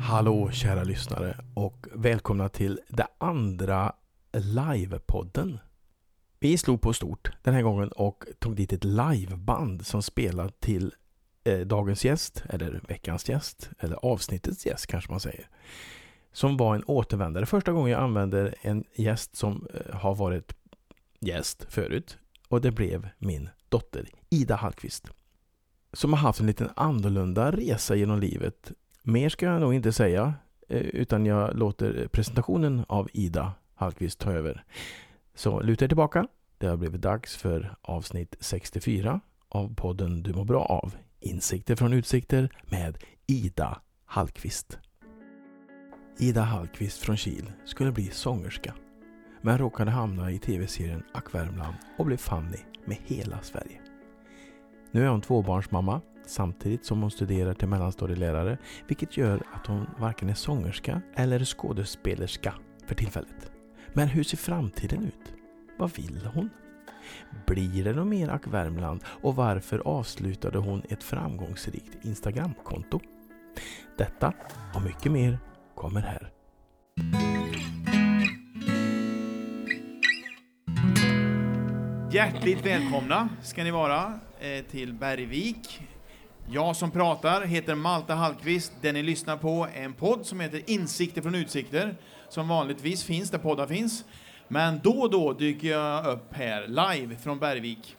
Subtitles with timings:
[0.00, 3.92] Hallå kära lyssnare och välkomna till det andra
[4.32, 5.58] livepodden.
[6.38, 10.94] Vi slog på stort den här gången och tog dit ett liveband som spelar till
[11.44, 15.48] eh, dagens gäst, eller veckans gäst, eller avsnittets gäst kanske man säger.
[16.32, 17.46] Som var en återvändare.
[17.46, 20.54] Första gången jag använder en gäst som eh, har varit
[21.20, 22.18] gäst förut.
[22.54, 25.10] Och det blev min dotter Ida Hallqvist.
[25.92, 30.34] Som har haft en liten annorlunda resa genom livet Mer ska jag nog inte säga,
[30.68, 34.64] eh, utan jag låter presentationen av Ida Hallqvist ta över.
[35.34, 36.26] Så luta er tillbaka.
[36.58, 40.96] Det har blivit dags för avsnitt 64 av podden Du mår bra av.
[41.20, 44.78] Insikter från utsikter med Ida Hallqvist.
[46.18, 48.74] Ida Hallqvist från Kil skulle bli sångerska,
[49.44, 53.80] men råkade hamna i tv-serien Ack Värmland och blev Fanny med hela Sverige.
[54.90, 60.28] Nu är hon tvåbarnsmamma samtidigt som hon studerar till mellanstadielärare vilket gör att hon varken
[60.28, 62.54] är sångerska eller skådespelerska
[62.86, 63.50] för tillfället.
[63.92, 65.34] Men hur ser framtiden ut?
[65.78, 66.50] Vad vill hon?
[67.46, 73.00] Blir det något mer Ack Värmland och varför avslutade hon ett framgångsrikt Instagramkonto?
[73.96, 74.32] Detta
[74.74, 75.38] och mycket mer
[75.74, 76.30] kommer här.
[82.14, 85.80] Hjärtligt välkomna ska ni vara eh, till Bergvik.
[86.50, 88.72] Jag som pratar heter Malta Hallqvist.
[88.80, 91.96] Det ni lyssnar på är en podd som heter Insikter från utsikter,
[92.28, 94.04] som vanligtvis finns där poddar finns.
[94.48, 97.96] Men då och då dyker jag upp här live från Bergvik.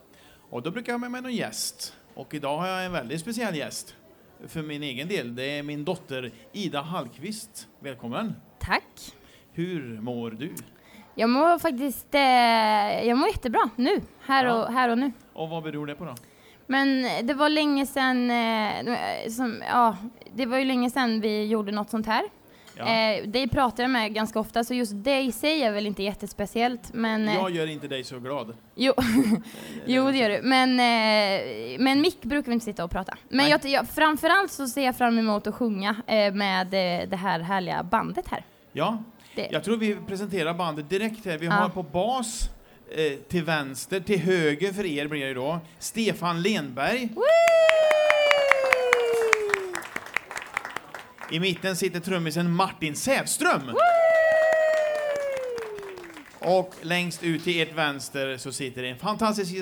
[0.50, 1.98] Och då brukar jag ha med mig någon gäst.
[2.14, 3.96] Och idag har jag en väldigt speciell gäst
[4.48, 5.36] för min egen del.
[5.36, 7.68] Det är min dotter Ida Hallqvist.
[7.80, 8.36] Välkommen!
[8.60, 9.14] Tack!
[9.54, 10.56] Hur mår du?
[11.16, 14.54] Jag mår faktiskt eh, jag mår jättebra nu, här, Ja.
[14.66, 15.12] och, här och nu.
[15.34, 16.16] Och vad beror det på då?
[16.68, 19.98] Men det var länge sedan, eh, som, ja,
[20.34, 22.24] det var ju länge sedan vi gjorde något sånt här.
[22.78, 22.86] Ja.
[22.88, 26.04] Eh, dig pratar jag med ganska ofta, så just det i sig är väl inte
[26.04, 26.94] jättespeciellt.
[26.94, 28.54] Men, eh, Jag gör inte dig så glad.
[28.76, 28.94] jo,
[29.86, 30.42] jo, det gör du.
[30.44, 33.18] Men, eh, men Mick brukar vi inte sitta och prata.
[33.30, 37.16] Men jag, jag, framförallt så ser jag fram emot att sjunga eh, med eh, det
[37.18, 38.44] här härliga bandet här.
[38.72, 38.98] Ja,
[39.36, 39.50] Det.
[39.52, 41.38] jag tror vi presenterar bandet direkt här.
[41.38, 41.52] Vi Ja.
[41.52, 42.50] har på bas
[42.92, 47.10] eh, till vänster, till höger för er blir det då, Stefan Lenberg.
[51.32, 53.62] I mitten sitter trummisen Martin Sävström.
[56.40, 59.54] Och längst ut till ert vänster så sitter en fantastisk,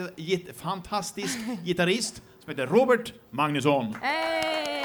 [0.58, 3.96] fantastisk gitarrist som heter Robert Magnusson.
[4.02, 4.83] Hey!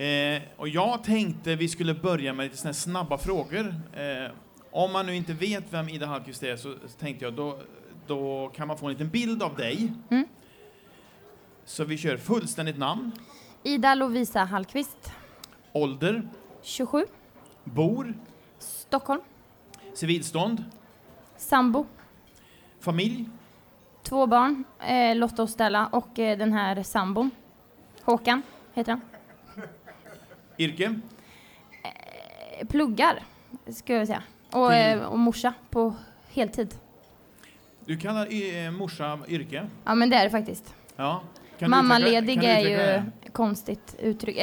[0.00, 3.74] Eh, och jag tänkte vi skulle börja med lite såna snabba frågor.
[3.92, 4.30] Eh,
[4.70, 7.58] om man nu inte vet vem Ida Hallqvist är så tänkte jag då,
[8.06, 9.92] då kan man få en liten bild av dig.
[10.10, 10.28] Mm.
[11.64, 13.12] Så vi kör fullständigt namn,
[13.62, 15.12] Ida Lovisa Hallqvist,
[15.72, 16.28] ålder,
[16.62, 17.04] 27,
[17.64, 18.14] bor,
[18.58, 19.20] Stockholm,
[19.94, 20.64] civilstånd,
[21.36, 21.86] sambo,
[22.80, 23.28] familj,
[24.02, 27.30] två barn, eh, Lotta och Stella och eh, den här sambon.
[28.02, 28.42] Håkan
[28.74, 29.09] heter han.
[30.60, 30.94] Yrke,
[31.82, 33.22] Eh, pluggar,
[33.72, 34.22] ska jag säga.
[34.52, 35.94] Och, Till- eh, och morsa på
[36.32, 36.74] heltid.
[37.84, 38.26] du kallar
[38.66, 39.66] eh, morsa yrke.
[39.84, 40.74] Ja men det är det faktiskt.
[40.96, 41.22] Ja.
[41.58, 43.04] Kan Mammaledig utveckla- är ju det?
[43.32, 44.36] konstigt uttryck.
[44.36, 44.42] Eh,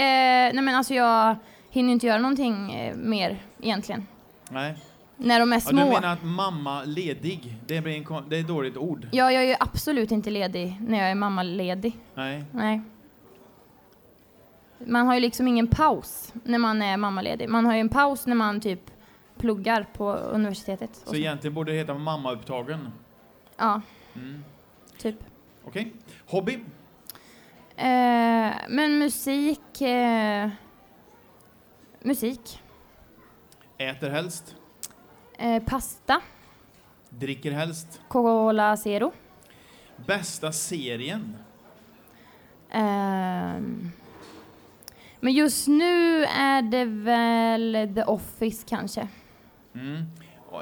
[0.54, 1.36] nej men alltså jag
[1.70, 4.08] hinner inte göra någonting mer egentligen.
[4.50, 4.76] Nej.
[5.18, 5.84] När de är Ja, små.
[5.86, 9.08] du menar att mamma ledig, det, blir en, det är ett dåligt ord?
[9.12, 11.98] Ja, jag är ju absolut inte ledig när jag är mammaledig.
[12.16, 12.44] Nej.
[12.52, 12.82] Nej.
[14.80, 17.50] Man har ju liksom ingen paus när man är mammaledig.
[17.50, 18.82] Man har ju en paus när man typ
[19.38, 20.96] pluggar på universitetet.
[20.96, 21.16] Så så.
[21.16, 22.92] egentligen borde det heta mammaupptagen.
[23.58, 23.82] Ja,
[24.16, 24.44] Mm.
[24.98, 25.16] typ.
[25.64, 25.94] Okej.
[26.28, 26.54] Hobby?
[27.76, 29.82] Eh, men musik...
[29.82, 30.50] Eh,
[32.02, 32.62] musik.
[33.78, 34.56] Äter helst?
[35.38, 36.22] Eh, pasta.
[37.10, 38.02] Dricker helst?
[38.08, 39.12] Cola Zero.
[40.06, 41.36] Bästa serien?
[42.72, 43.92] Ehm,
[45.28, 49.08] men just nu är det väl The Office kanske.
[49.76, 50.06] Mm.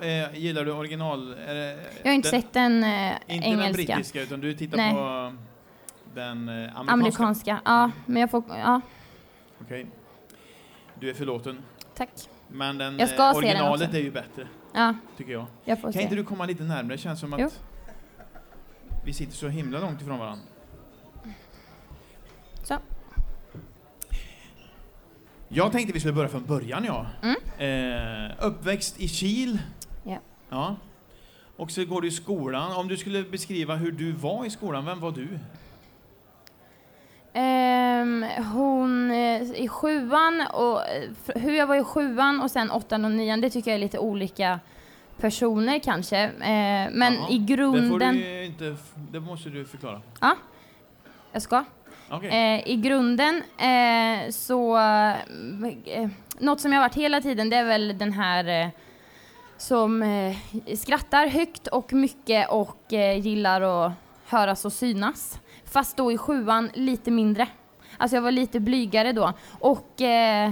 [0.02, 1.30] Eh, gillar du original?
[1.30, 3.74] Det, Jag har inte den, sett den eh, Inte den engelska.
[3.74, 4.94] brittiska, utan du tittar Nej.
[4.94, 5.34] på
[6.14, 6.92] den eh, amerikanska?
[6.94, 7.60] Amerikanska.
[7.66, 8.44] Ja, men jag får...
[8.48, 8.82] Ja,
[9.62, 9.88] Okej.
[11.00, 11.58] Du är förlåten.
[11.96, 12.10] tack.
[12.48, 13.98] Men den, Jag ska eh, se den originalet också.
[13.98, 15.46] är ju bättre, Ja, tycker jag.
[15.66, 16.02] jag Kan se.
[16.02, 16.94] inte du komma lite närmare?
[16.94, 17.50] Det känns som att Jo.
[19.06, 20.44] vi sitter så himla långt ifrån varandra.
[25.56, 27.06] Jag tänkte vi skulle börja från början, ja.
[27.24, 28.30] Mm.
[28.30, 29.60] Eh, uppväxt i Kil.
[30.04, 30.18] Ja.
[30.50, 30.75] ja.
[31.57, 32.72] Och så går du i skolan.
[32.75, 35.40] Om du skulle beskriva hur du var i skolan, vem var du?
[37.34, 43.06] Ehm, hon eh, i sjuan och eh, hur jag var i sjuan och sen åttan
[43.06, 44.60] och nian, det tycker jag är lite olika
[45.18, 46.18] personer kanske.
[46.24, 48.75] Eh, men Jaha, i Det, får grunden, du inte,
[49.12, 50.02] det måste du förklara.
[51.31, 51.66] jag ska.
[52.18, 52.30] Okay.
[52.30, 56.10] Eh, I grunden eh, så, eh,
[56.40, 58.68] något som jag har varit hela tiden det är väl den här eh,
[59.58, 60.36] som eh,
[60.76, 63.92] skrattar högt och mycket och eh, gillar att
[64.28, 65.40] höras och synas.
[65.66, 67.48] Fast då i sjuan lite mindre.
[67.98, 69.34] Alltså jag var lite blygare då.
[69.60, 70.52] Och eh,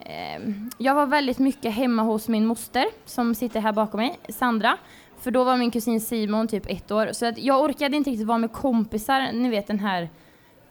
[0.00, 0.40] eh,
[0.78, 4.76] jag var väldigt mycket hemma hos min moster som sitter här bakom mig, Sandra.
[5.20, 7.08] För då var min kusin Simon typ ett år.
[7.12, 10.08] Så att jag orkade inte riktigt vara med kompisar, ni vet den här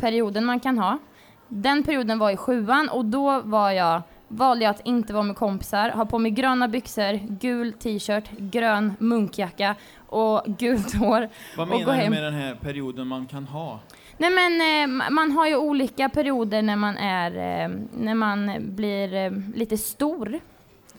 [0.01, 0.97] perioden man kan ha.
[1.47, 5.35] Den perioden var i sjuan och då var jag, valde jag att inte vara med
[5.35, 9.75] kompisar, ha på mig gröna byxor, gul t-shirt, grön munkjacka
[10.07, 11.29] och gult hår.
[11.57, 13.79] Vad och menar du med den här perioden man kan ha?
[14.17, 17.31] Nej men eh, ma- man har ju olika perioder när man är,
[17.65, 20.39] eh, när man blir eh, lite stor.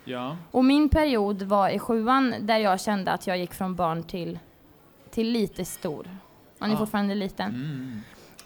[0.04, 0.37] Ja.
[0.50, 4.38] Och min period var i sjuan där jag kände att jag gick från barn till,
[5.10, 6.06] till lite stor.
[6.58, 6.78] Man är Ah.
[6.78, 7.50] fortfarande liten.
[7.50, 8.00] Mm.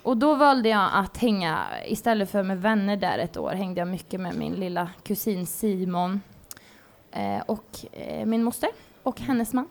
[0.06, 3.88] Och då valde jag att hänga, istället för med vänner där ett år, hängde jag
[3.88, 6.20] mycket med min lilla kusin Simon
[7.12, 8.70] eh, och eh, min moster
[9.02, 9.68] och hennes man.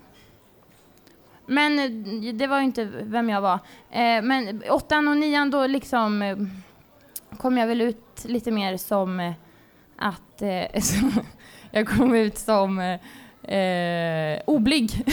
[1.46, 3.60] Men eh, det var ju inte vem jag var.
[3.92, 6.38] Eh, men åttan och nian då liksom eh,
[7.38, 9.34] kom jag väl ut lite mer som eh,
[9.98, 10.84] att eh,
[11.72, 13.00] jag kom ut som eh,
[13.48, 14.92] eh, oblyg.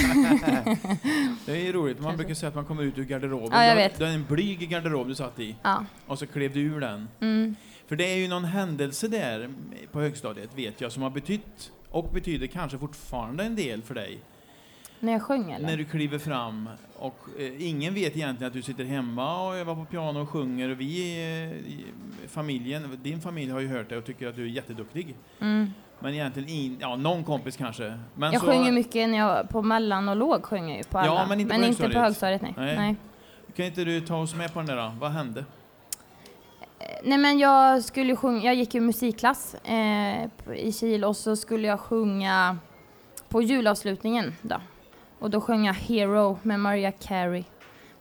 [1.47, 3.51] Det är ju roligt, man brukar säga att man kommer ut ur garderoben.
[3.53, 3.99] Ja, jag vet.
[3.99, 5.85] Du har en blyg garderob du satt i, ja.
[6.07, 7.09] och så klev du ur den.
[7.21, 7.57] Mm.
[7.87, 9.51] För det är ju någon händelse där
[9.93, 14.19] på högstadiet, vet jag, som har betytt och betyder kanske fortfarande en del för dig.
[15.01, 15.67] När jag sjöng eller?
[15.67, 19.75] När du kliver fram och eh, ingen vet egentligen att du sitter hemma och övar
[19.75, 21.53] på piano och sjunger och vi,
[22.23, 25.15] eh, familjen, din familj har ju hört det och tycker att du är jätteduktig.
[25.41, 25.71] Mm.
[26.03, 27.99] Men egentligen, in, ja någon kompis kanske.
[28.15, 30.99] Men Jag så, sjunger mycket när jag, på mellan och låg sjöng jag ju på
[30.99, 31.15] alla.
[31.15, 31.95] Ja, men inte på högstadiet.
[31.95, 32.55] på högstadiet, nej.
[32.57, 32.77] Nej.
[32.77, 32.97] nej.
[33.57, 34.93] Kan inte du ta oss med på den där då?
[35.01, 35.45] Vad hände?
[37.05, 41.69] Nej men jag skulle sjunga, jag gick ju musikklass eh, i Kil och så skulle
[41.69, 42.59] jag sjunga
[43.29, 44.57] på julavslutningen då.
[45.19, 47.45] Och då sjöng jag Hero med Maria Carey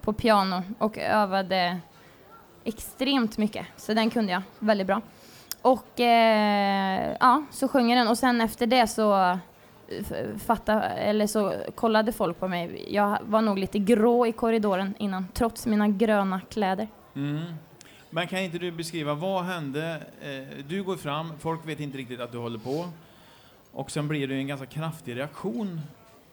[0.01, 1.79] på piano och övade
[2.63, 3.65] extremt mycket.
[3.77, 5.01] Så den kunde jag väldigt bra.
[5.61, 9.37] Och eh, ja, så sjöng jag den och sen efter det så
[9.99, 12.85] f- fatta, eller så kollade folk på mig.
[12.89, 16.87] Jag var nog lite grå i korridoren innan, trots mina gröna kläder.
[17.15, 17.39] Mm.
[18.09, 20.01] Men kan inte du beskriva, vad hände?
[20.21, 22.85] Eh, du går fram, folk vet inte riktigt att du håller på.
[23.71, 25.81] Och sen blir det en ganska kraftig reaktion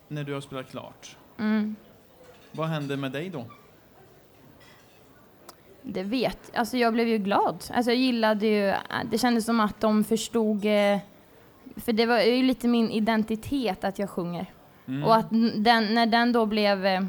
[0.08, 1.16] när du har spelat klart.
[1.38, 1.76] Mm.
[2.52, 3.44] Vad hände med dig då?
[5.90, 7.64] Det vet Alltså jag blev ju glad.
[7.74, 8.74] Alltså jag gillade ju,
[9.10, 10.98] det kändes som att de förstod, eh,
[11.76, 14.46] för det var ju lite min identitet att jag sjunger.
[14.88, 15.04] Mm.
[15.04, 17.04] Och att den, när den då blev eh,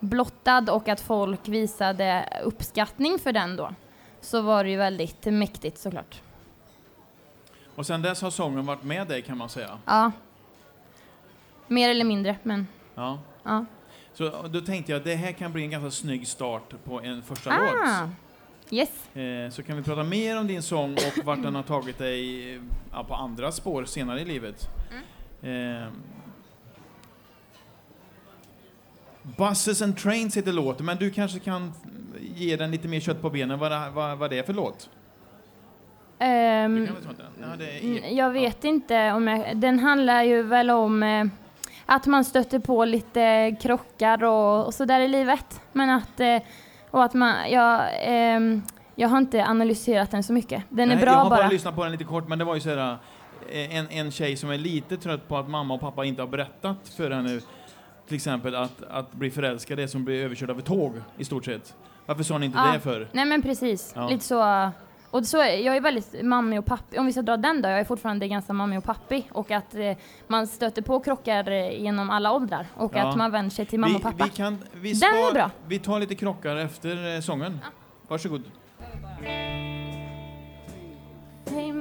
[0.00, 3.74] blottad och att folk visade uppskattning för den då,
[4.20, 6.22] så var det ju väldigt mäktigt såklart.
[7.74, 9.78] och sen dess har sången varit med dig kan man säga.
[9.84, 10.12] Ja.
[11.66, 13.18] Mer eller mindre, men Ja.
[13.42, 13.64] ja.
[14.14, 17.22] Så då tänkte jag att det här kan bli en ganska snygg start på en
[17.22, 18.10] första Ah, låt.
[18.70, 19.16] yes.
[19.16, 22.54] Eh, så kan vi prata mer om din sång och vart den har tagit dig
[22.54, 22.60] eh,
[22.92, 24.68] ja, på andra spår senare i livet.
[25.42, 25.88] Eh,
[29.22, 31.72] Buses and Trains heter låten, men du kanske kan
[32.20, 34.90] ge den lite mer kött på benen vad, det- vad, vad det är för låt?
[36.18, 36.88] Den.
[37.40, 41.02] Ja, det är Mm, Jag vet inte om jag, den handlar ju väl om
[41.94, 45.60] att man stöter på lite krockar och, och sådär i livet.
[45.72, 46.38] Men att, eh,
[46.90, 48.62] och att man, jag, ehm,
[48.94, 50.62] jag har inte analyserat den så mycket.
[50.68, 51.48] Den är Nej, bra jag har bara bara.
[51.48, 52.96] lyssnat på den lite kort, men det var ju sådär
[53.50, 56.26] eh, en, en tjej som är lite trött på att mamma och pappa inte har
[56.28, 57.40] berättat för henne
[58.06, 61.24] till exempel att, att bli förälskad är som att bli överkörd av ett tåg i
[61.24, 61.74] stort sett.
[62.06, 62.72] Varför sa ni inte Ja.
[62.72, 63.08] det för?
[63.12, 64.08] Nej men precis, Ja.
[64.08, 64.70] lite så.
[65.12, 67.80] Och så, jag är väldigt mammi och pappi, om vi ska dra den då, jag
[67.80, 69.26] är fortfarande ganska mammi och pappi.
[69.32, 73.08] Och att eh, man stöter på krockar eh, genom alla åldrar och Ja.
[73.08, 74.24] att man vänder sig till mamma och vi, pappa.
[74.24, 75.50] vi, kan, vi, Den spar, är bra.
[75.66, 77.58] vi tar lite krockar efter eh, sången.
[78.08, 78.42] Varsågod.
[81.50, 81.72] Hey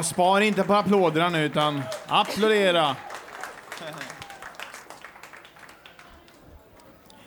[0.00, 2.96] Ja, spar inte på applåderna nu, utan applådera.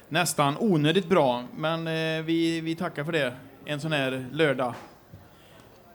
[0.10, 3.34] Nästan onödigt bra, men eh, vi, vi tackar för det
[3.66, 4.74] en sån här lördag.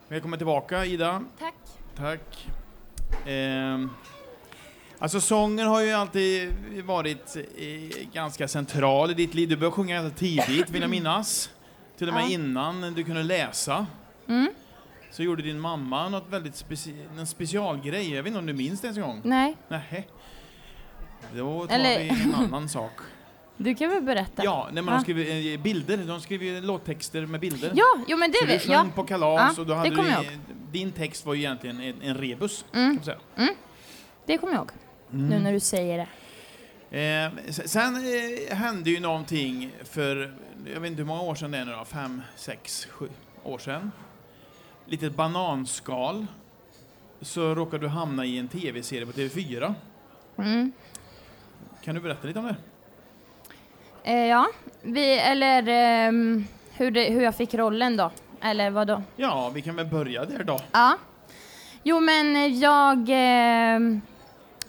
[0.07, 1.23] Välkommen tillbaka, Ida.
[1.39, 1.55] Tack.
[1.95, 2.47] Tack.
[3.25, 3.89] Ehm,
[4.99, 9.49] alltså sången har ju alltid varit eh, ganska central i ditt liv.
[9.49, 11.49] Du började sjunga ganska tidigt, vill jag minnas.
[11.97, 12.29] Till och med Ja.
[12.29, 13.85] innan du kunde läsa.
[14.27, 14.49] Mm.
[15.11, 18.13] Så gjorde din mamma något väldigt speci- en specialgrej.
[18.15, 19.21] Jag vet inte om du minns det ens en gång?
[19.23, 20.07] Nej, Nej.
[21.35, 22.91] Då tar Eller- vi en annan sak.
[23.57, 24.43] du kan väl berätta?
[24.43, 25.01] Ja, nej, men de Ja.
[25.01, 25.97] skriver eh, bilder.
[25.97, 27.71] De skriver ju låttexter med bilder.
[27.75, 28.95] Ja, jo men det Så du vet sjöng jag.
[28.95, 30.25] på kalas Ja, och då hade du, jag
[30.71, 32.65] din text var ju egentligen en, en rebus.
[32.73, 32.85] Mm.
[32.87, 33.55] Kan man säga.
[34.25, 34.71] Det kommer jag ihåg.
[35.09, 36.07] Nu när du säger det.
[36.91, 40.33] Eh, sen eh, hände ju någonting för,
[40.73, 43.09] jag vet inte hur många år sedan det är nu då, fem, sex, sju
[43.43, 43.91] år sedan.
[44.89, 46.25] Litet bananskal.
[47.21, 49.73] Så råkade du hamna i en tv-serie på TV4.
[50.37, 50.71] Mm.
[51.81, 52.55] Kan du berätta lite om det?
[54.03, 54.47] Eh, ja,
[54.81, 58.11] vi, eller ehm, hur, det, hur jag fick rollen då.
[58.41, 59.01] Eller vad då?
[59.15, 60.59] Ja, vi kan väl börja där då.
[60.71, 60.97] Ja.
[61.83, 64.01] Jo men jag, ehm,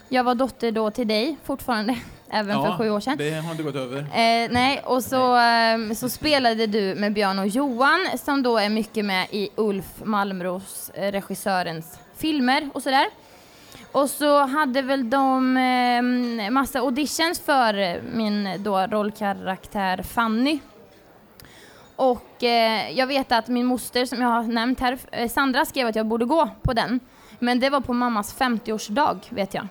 [0.08, 1.98] jag var dotter då till dig fortfarande,
[2.30, 3.16] även ja, för sju år sedan.
[3.18, 3.98] Det har inte gått över.
[3.98, 8.68] Eh, nej, och så, ehm, så spelade du med Björn och Johan som då är
[8.68, 13.06] mycket med i Ulf Malmros, eh, regissörens filmer och sådär.
[13.92, 20.58] Och så hade väl de eh, massa auditions för eh, min då rollkaraktär Fanny.
[21.96, 25.86] Och eh, jag vet att min moster som jag har nämnt här, eh, Sandra, skrev
[25.86, 27.00] att jag borde gå på den.
[27.38, 29.68] Men det var på mammas 50-årsdag, vet jag.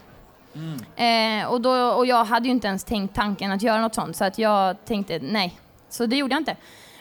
[0.96, 4.16] Eh, och, då, och jag hade ju inte ens tänkt tanken att göra något sånt,
[4.16, 5.60] så att jag tänkte nej.
[5.90, 6.56] Så det gjorde jag inte.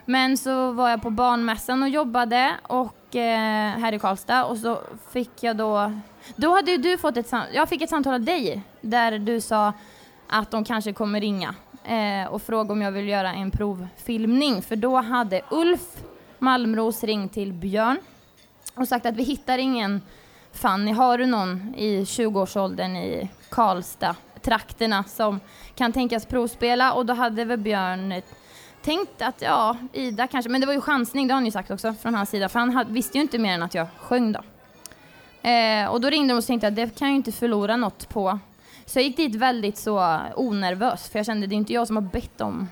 [0.04, 4.78] Men så var jag på barnmässan och jobbade och, eh, här i Karlstad och så
[5.12, 5.92] fick jag då...
[6.36, 7.54] Då hade ju du fått ett samtal.
[7.54, 9.72] Jag fick ett samtal av dig där du sa
[10.28, 14.62] att de kanske kommer ringa eh, och fråga om jag vill göra en provfilmning.
[14.62, 15.96] För då hade Ulf
[16.38, 17.98] Malmros ringt till Björn
[18.74, 20.00] och sagt att vi hittar ingen
[20.52, 25.40] Fanny, har du någon i 20-årsåldern i Karlstad, trakterna som
[25.74, 26.92] kan tänkas provspela?
[26.92, 28.22] Och då hade väl Björn
[28.82, 31.70] tänkt att ja, Ida kanske, men det var ju chansning, det har han ju sagt
[31.70, 34.40] också från hans sida, för han visste ju inte mer än att jag sjöng då.
[35.48, 38.08] Eh, och då ringde de och tänkte att det kan jag ju inte förlora något
[38.08, 38.38] på.
[38.86, 41.96] Så jag gick dit väldigt så onervös, för jag kände det är inte jag som
[41.96, 42.68] har bett om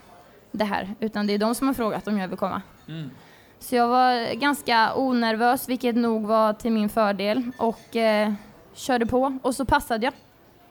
[0.53, 2.63] det här, utan det är de som har frågat om jag vill komma.
[2.89, 3.11] Mm.
[3.59, 8.33] Så jag var ganska onervös, vilket nog var till min fördel, och eh,
[8.75, 9.39] körde på.
[9.43, 10.15] Och så passade jag,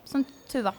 [0.05, 0.73] som tur var.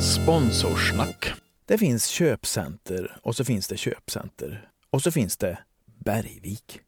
[0.00, 1.32] Sponsorsnack.
[1.66, 4.70] Det finns köpcenter och så finns det köpcenter.
[4.90, 5.58] Och så finns det
[6.04, 6.80] Bergvik.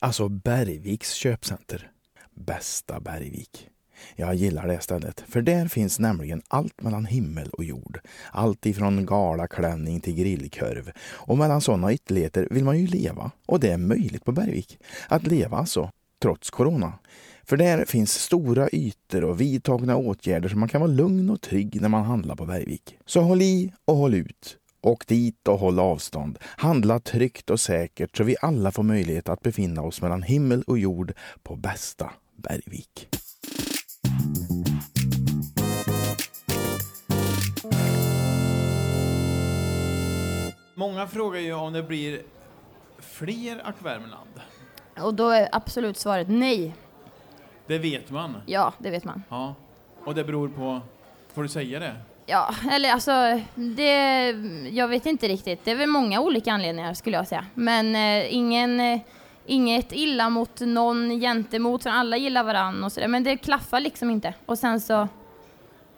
[0.00, 1.90] Alltså Bergviks köpcenter.
[2.34, 3.68] Bästa Bergvik.
[4.16, 8.00] Jag gillar det stället, för där finns nämligen allt mellan himmel och jord.
[8.32, 10.90] Allt ifrån galaklänning till grillkorv.
[11.00, 13.30] Och mellan sådana ytterligheter vill man ju leva.
[13.46, 14.78] Och det är möjligt på Bergvik.
[15.08, 15.90] Att leva alltså,
[16.22, 16.92] trots corona.
[17.44, 21.80] För där finns stora ytor och vidtagna åtgärder så man kan vara lugn och trygg
[21.80, 22.98] när man handlar på Bergvik.
[23.06, 24.58] Så håll i och håll ut.
[24.80, 26.38] Åk dit och håll avstånd.
[26.42, 30.78] Handla tryggt och säkert så vi alla får möjlighet att befinna oss mellan himmel och
[30.78, 31.12] jord
[31.42, 33.08] på bästa Bergvik.
[40.78, 42.22] Många frågar ju om det blir
[42.98, 44.40] fler Ack Värmland.
[45.00, 46.74] Och då är absolut svaret nej.
[47.66, 48.36] Det vet man.
[48.46, 49.22] Ja, det vet man.
[49.28, 49.54] Ja.
[50.04, 50.80] Och det beror på...
[51.34, 51.96] Får du säga det?
[52.26, 54.30] Ja, eller alltså, det,
[54.70, 55.64] jag vet inte riktigt.
[55.64, 57.46] Det är väl många olika anledningar skulle jag säga.
[57.54, 59.00] Men eh, ingen, eh,
[59.46, 63.08] inget illa mot någon gentemot, för alla gillar varann och sådär.
[63.08, 64.34] Men det klaffar liksom inte.
[64.46, 65.08] Och sen så,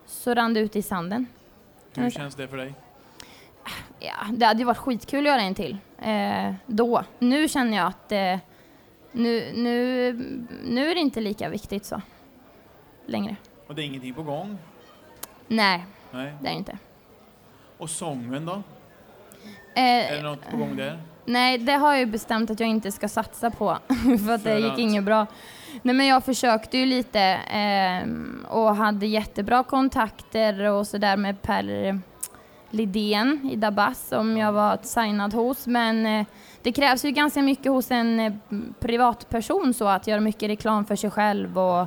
[0.06, 1.26] så rann det ut i sanden.
[1.94, 2.74] Hur känns det för dig?
[4.00, 5.76] Ja, det hade ju varit skitkul att göra en till.
[6.02, 7.02] Eh, då.
[7.18, 8.38] Nu känner jag att eh,
[9.12, 10.12] nu, nu,
[10.64, 12.02] nu är det inte lika viktigt så.
[13.06, 13.36] Längre.
[13.66, 14.58] Och det är ingenting på gång?
[15.48, 16.32] Nej, Nej.
[16.40, 16.78] det är det inte.
[17.78, 18.52] Och sången då?
[19.74, 20.98] Eh, Är det något på gång där?
[21.24, 23.78] Nej, det har jag ju bestämt att jag inte ska satsa på,
[24.26, 24.78] för att det För gick att?
[24.78, 25.26] inget bra.
[25.82, 32.00] Nej, men jag försökte ju lite ehm, och hade jättebra kontakter och sådär med Per
[32.70, 36.26] Lidén i Dabas som jag var signad hos, men eh,
[36.62, 38.32] det krävs ju ganska mycket hos en eh,
[38.80, 41.80] privatperson så att göra mycket reklam för sig själv och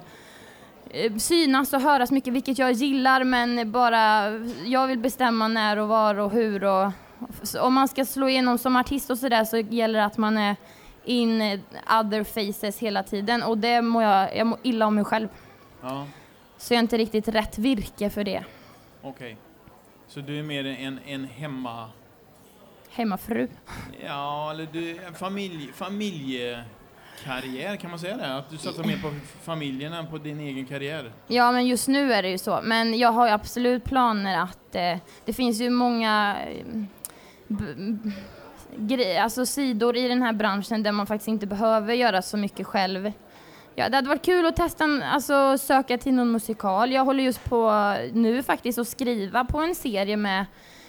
[0.89, 4.29] eh, synas och höras mycket, vilket jag gillar, men bara
[4.65, 6.91] jag vill bestämma när och var och hur och
[7.61, 10.55] om man ska slå igenom som artist och sådär så gäller det att man är
[11.05, 11.41] in
[11.99, 15.27] other faces hela tiden och det mår jag, jag mår illa om mig själv.
[15.81, 16.05] Ja,
[16.57, 18.43] Så jag är inte riktigt rätt virke för det.
[19.01, 19.37] okej.
[20.13, 21.89] Så du är mer en, en hemma...
[22.89, 23.47] Hemmafru.
[24.05, 28.35] Ja, eller du, en familj, familjekarriär, kan man säga det?
[28.37, 29.11] Att du satsar mer på
[29.43, 31.11] familjen än på din egen karriär?
[31.27, 32.59] Ja, men just nu är det ju så.
[32.63, 36.65] Men jag har ju absolut planer att eh, det finns ju många eh,
[37.47, 38.11] b- b-
[38.77, 42.67] gre- alltså sidor i den här branschen där man faktiskt inte behöver göra så mycket
[42.67, 43.11] själv.
[43.75, 46.91] Ja, det hade varit kul att testa, alltså söka till någon musikal.
[46.91, 50.45] Jag håller just på nu faktiskt att skriva på en serie med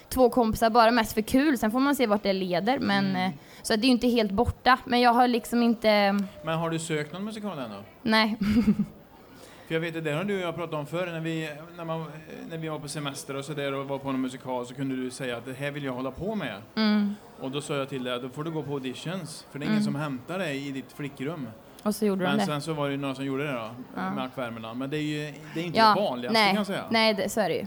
[0.09, 1.57] två kompisar, bara mest för kul.
[1.57, 2.79] Sen får man se vart det leder.
[2.79, 3.25] Men, Mm.
[3.31, 4.77] eh, Så att det är ju inte helt borta.
[4.85, 7.77] Men jag har liksom inte, Men har du sökt någon musikal än då?
[8.01, 8.37] nej.
[9.67, 11.85] För jag vet att det har du och jag pratat om förr, när vi, när,
[11.85, 12.05] man,
[12.49, 15.09] när vi var på semester och sådär och var på en musikal så kunde du
[15.11, 16.55] säga att det här vill jag hålla på med.
[16.75, 17.15] Mm.
[17.39, 19.63] Och då sa jag till dig att då får du gå på auditions, för det
[19.63, 19.83] är ingen Mm.
[19.85, 21.47] som hämtar dig i ditt flickrum.
[21.83, 22.45] Och så gjorde de Men det.
[22.45, 24.09] sen så var det ju några som gjorde det då, Ja.
[24.09, 24.73] med ackvärmerna.
[24.73, 26.83] Men det är ju det är inte Ja, det vanligaste nej, kan jag säga.
[26.89, 27.65] Nej, det, så är det ju.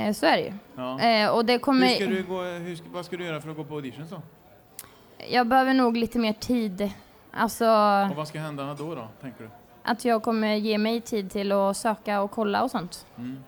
[0.00, 0.52] Eh, så är det ju.
[0.76, 1.00] Ja.
[1.00, 1.86] Eh, och det kommer...
[1.86, 4.22] Hur ska du gå, hur vad ska du göra för att gå på auditions då?
[5.30, 6.90] Jag behöver nog lite mer tid.
[7.32, 7.64] Alltså
[8.10, 9.50] Och vad ska hända då, då tänker du?
[9.82, 13.06] att jag kommer ge mig tid till att söka och kolla och sånt.
[13.18, 13.38] Mm.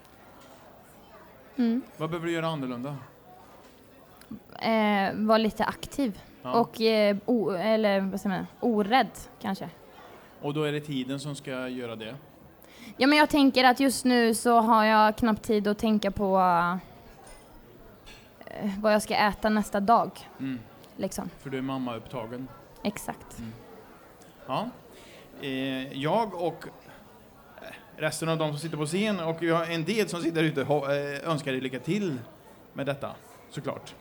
[1.57, 1.83] Mm.
[1.97, 2.97] Vad behöver du göra annorlunda?
[4.59, 6.19] Eh, Vara lite aktiv.
[6.47, 6.61] Ja.
[6.61, 9.69] Och, eh, o, eller vad säger man, orädd kanske.
[10.41, 12.15] och då är det tiden som ska göra det?
[12.97, 16.37] Ja men jag tänker att just nu så har jag knappt tid att tänka på
[18.47, 20.11] eh, vad jag ska äta nästa dag.
[20.39, 20.61] Mm.
[20.97, 21.31] Liksom.
[21.39, 22.49] För du är mammaupptagen?
[22.83, 23.39] Exakt.
[24.47, 24.69] Ja.
[25.43, 26.65] Eh, jag och
[27.63, 30.95] eh, resten av de som sitter på scen och en del som sitter ute ha-
[30.95, 32.19] eh, önskar dig lycka till
[32.73, 33.11] med detta,
[33.51, 33.95] såklart.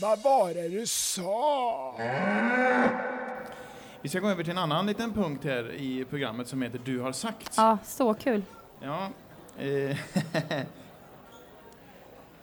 [0.00, 1.94] Vad var det du sa?
[4.02, 7.00] Vi ska gå över till en annan liten punkt här i programmet som heter Du
[7.00, 7.52] har sagt.
[7.56, 8.42] Ja, så kul.
[8.80, 9.08] Ja.
[9.58, 9.96] Eh,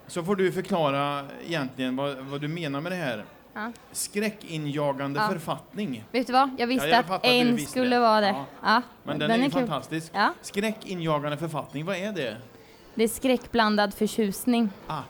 [0.06, 3.24] så får du förklara egentligen vad, vad du menar med det här.
[3.56, 3.72] Ja.
[3.92, 5.28] Skräckinjagande Ja.
[5.28, 6.04] författning.
[6.12, 6.50] Vet du vad?
[6.58, 8.00] Jag visste Ja, jag att en skulle det.
[8.00, 8.34] vara det.
[8.62, 8.82] Ja.
[9.02, 9.50] Men den, är, ju kul.
[9.52, 10.10] fantastisk.
[10.14, 10.32] Ja.
[10.42, 12.36] Skräckinjagande författning, vad är det?
[12.94, 14.70] Det är skräckblandad förtjusning.
[14.86, 15.00] Ah,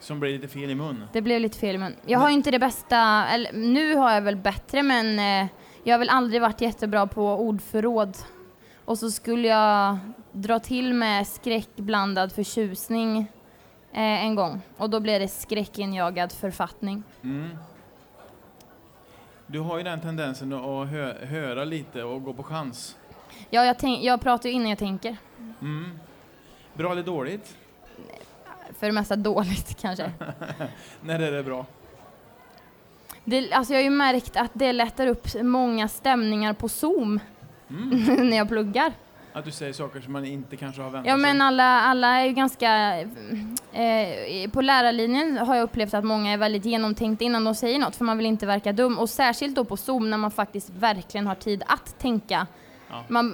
[0.00, 1.04] som blir lite fel i mun.
[1.12, 4.22] Det blev lite fel men jag har ju inte det bästa, eller nu har jag
[4.22, 5.50] väl bättre men eh,
[5.84, 8.16] jag har väl aldrig varit jättebra på ordförråd.
[8.84, 9.98] Och så skulle jag
[10.32, 13.18] dra till med skräckblandad förtjusning
[13.92, 17.02] eh, en gång och då blev det skräckinjagad författning.
[17.22, 17.48] Mm.
[19.52, 22.96] Du har ju den tendensen att hö höra lite och gå på chans.
[23.50, 25.16] Ja, jag, jag pratar ju innan jag tänker.
[25.60, 25.98] Mm.
[26.74, 27.56] Bra eller dåligt?
[28.78, 30.12] För det mesta dåligt kanske.
[31.00, 31.66] När är det bra?
[33.24, 37.20] Det, alltså jag har ju märkt att det lättar upp många stämningar på Zoom
[37.70, 38.28] Mm.
[38.30, 38.92] när jag pluggar.
[39.40, 41.46] Att du säger saker som man inte kanske har väntat Ja men sig.
[41.46, 43.00] alla, alla är ju ganska...
[43.72, 47.96] Eh, på lärarlinjen har jag upplevt att många är väldigt genomtänkta innan de säger något
[47.96, 51.26] för man vill inte verka dum och särskilt då på Zoom när man faktiskt verkligen
[51.26, 52.46] har tid att tänka.
[52.90, 53.04] Ja.
[53.08, 53.32] Man,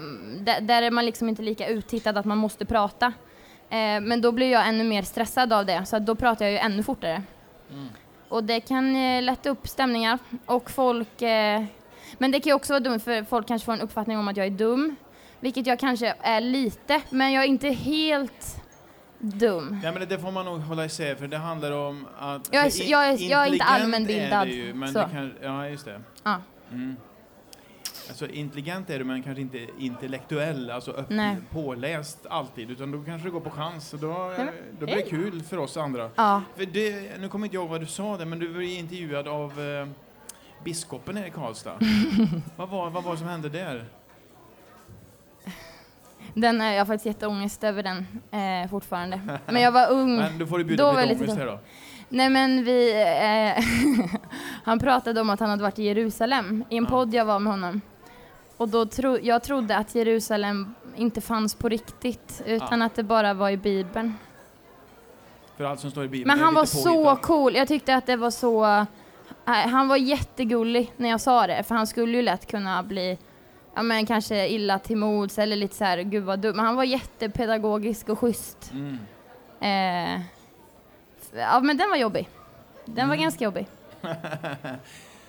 [0.61, 3.07] där, är man liksom inte lika uttittad att man måste prata.
[3.69, 6.59] Eh, men då blir jag ännu mer stressad av det så då pratar jag ju
[6.59, 7.23] ännu fortare.
[7.71, 7.89] Mm.
[8.29, 11.23] Och det kan eh, lätta upp stämningar och folk...
[11.23, 11.65] Eh,
[12.19, 14.37] men det kan ju också vara dumt för folk kanske får en uppfattning om att
[14.37, 14.97] jag är dum.
[15.47, 18.61] Vilket jag kanske är lite, men jag är inte helt
[19.19, 19.81] dum.
[19.85, 22.49] Ja, men det- får man nog hålla isär för det handlar om att...
[22.53, 24.99] Jag är- jag är- jag är inte allmänbildad, Är det ju, men så.
[24.99, 26.01] det kan, ja, just det.
[26.25, 26.41] Ja.
[26.73, 26.97] Mm.
[28.09, 31.37] Alltså intelligent är du men kanske inte intellektuell, alltså upp, Nej.
[31.51, 34.35] påläst alltid, utan då kanske det går på chans och då,
[34.79, 36.11] då blir det kul för oss andra.
[36.17, 36.43] Ja.
[36.57, 38.75] För det, nu kommer inte jag ihåg vad du sa där, men du var ju
[38.75, 39.87] intervjuad av eh,
[40.65, 41.79] biskopen här i Karlstad.
[42.57, 43.85] vad, var, vad var det som hände där?
[46.39, 49.21] Den, är- jag har faktiskt jätteångest över den eh, fortfarande.
[49.47, 50.17] Men jag var ung.
[50.17, 51.59] Men då får du Då bjuda var på lite ångest här då.
[52.09, 52.93] Nej men vi,
[53.59, 53.65] eh,
[54.65, 56.91] han pratade om att han hade varit i Jerusalem i en Ja.
[56.91, 57.81] podd jag var med honom.
[58.57, 63.35] Och då tro, jag trodde att Jerusalem inte fanns på riktigt utan att det bara
[63.35, 64.15] var i Bibeln.
[65.57, 68.17] För allt som står i Bibeln Men han var så cool, jag tyckte att det
[68.17, 68.65] var så...
[68.67, 68.87] eh,
[69.47, 73.19] Han var jättegullig när jag sa det, för han skulle ju lätt kunna bli
[73.77, 76.57] Ja men kanske illa till mods eller lite så här, gud vad dum.
[76.57, 78.73] Men han var jättepedagogisk och schysst.
[78.73, 78.99] Mm.
[79.61, 80.21] Eh,
[81.35, 82.29] ja men den var jobbig.
[82.85, 83.23] Den var Mm.
[83.25, 83.67] ganska jobbig.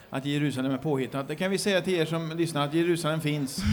[0.09, 1.27] Att Jerusalem är påhittat.
[1.27, 3.57] Det kan vi säga till er som lyssnar, att Jerusalem finns.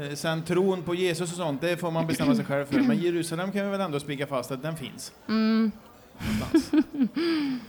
[0.00, 2.80] Eh, Sen tron på Jesus och sånt, det får man bestämma sig själv för.
[2.80, 5.12] Men Jerusalem kan vi väl ändå spika fast att den finns.
[5.28, 5.72] Mm.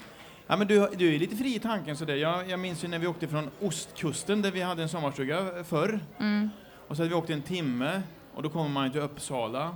[0.53, 2.15] Ja, men du, du är lite fri i tanken sådär.
[2.15, 5.99] Jag, jag minns ju när vi åkte från ostkusten där vi hade en sommarstuga förr.
[6.19, 6.49] Mm.
[6.87, 8.01] Och så hade vi åkt en timme
[8.33, 9.75] och då kommer man till Uppsala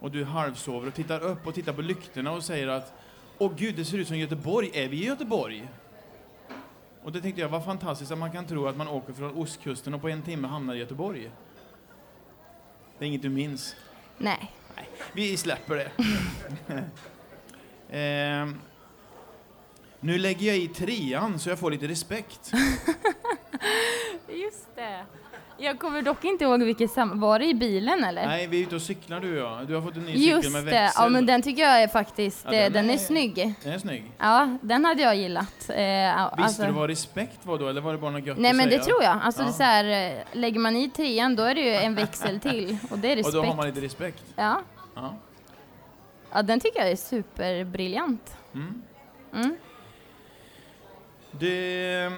[0.00, 2.92] och du halvsover och tittar upp och tittar på lyktorna och säger att
[3.38, 4.70] Åh gud, det ser ut som Göteborg.
[4.74, 5.68] Är vi i Göteborg?
[7.02, 9.94] Och det tänkte jag var fantastiskt att man kan tro att man åker från ostkusten
[9.94, 11.30] och på en timme hamnar i Göteborg.
[12.98, 13.76] Det är inget du minns.
[14.18, 14.52] Nej.
[15.12, 15.90] Vi släpper det.
[17.90, 18.60] Ehm,
[20.00, 22.52] nu lägger jag i trean så jag får lite respekt.
[24.28, 25.04] Just det.
[25.60, 27.20] Jag kommer dock inte ihåg vilket sam...
[27.20, 28.26] Var det i bilen eller?
[28.26, 29.66] Nej, vi är ute och cyklar du och jag.
[29.66, 31.02] Du har fått en ny cykel Just med det, växel.
[31.04, 33.54] ja men den tycker jag är faktiskt, Ja, eh, den den, är, är- snygg.
[33.62, 34.12] Den är snygg.
[34.18, 35.70] Ja, den hade jag gillat.
[35.70, 38.38] Eh, ja, Visste alltså- du vad respekt var då, eller var det bara något gött
[38.38, 38.78] Nej att men säga?
[38.78, 39.18] det tror jag.
[39.22, 39.46] Alltså Ja.
[39.46, 42.40] det är så här, eh, lägger man i trean då är det ju en växel
[42.40, 43.34] till och det är Och respekt.
[43.34, 44.22] då har man lite respekt.
[44.36, 44.60] Ja.
[44.94, 45.14] Ja.
[46.32, 48.36] ja, den tycker jag är superbriljant.
[48.54, 48.82] Mm.
[49.34, 49.56] Mm.
[51.30, 52.12] Det,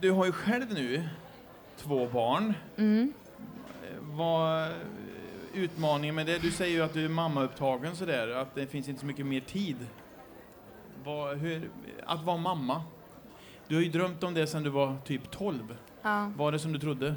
[0.00, 1.08] du har ju själv nu
[1.76, 2.54] två barn.
[2.76, 3.12] Mm.
[4.00, 4.72] Vad
[5.54, 6.38] utmaningen med det?
[6.38, 9.40] Du säger ju att du är mammaupptagen sådär, att det finns inte så mycket mer
[9.40, 9.76] tid.
[11.04, 11.70] Vad, hur,
[12.06, 12.82] att vara mamma.
[13.68, 15.76] Du har ju drömt om det sedan du var typ 12.
[16.02, 16.32] Ja.
[16.36, 17.14] Var det som du trodde?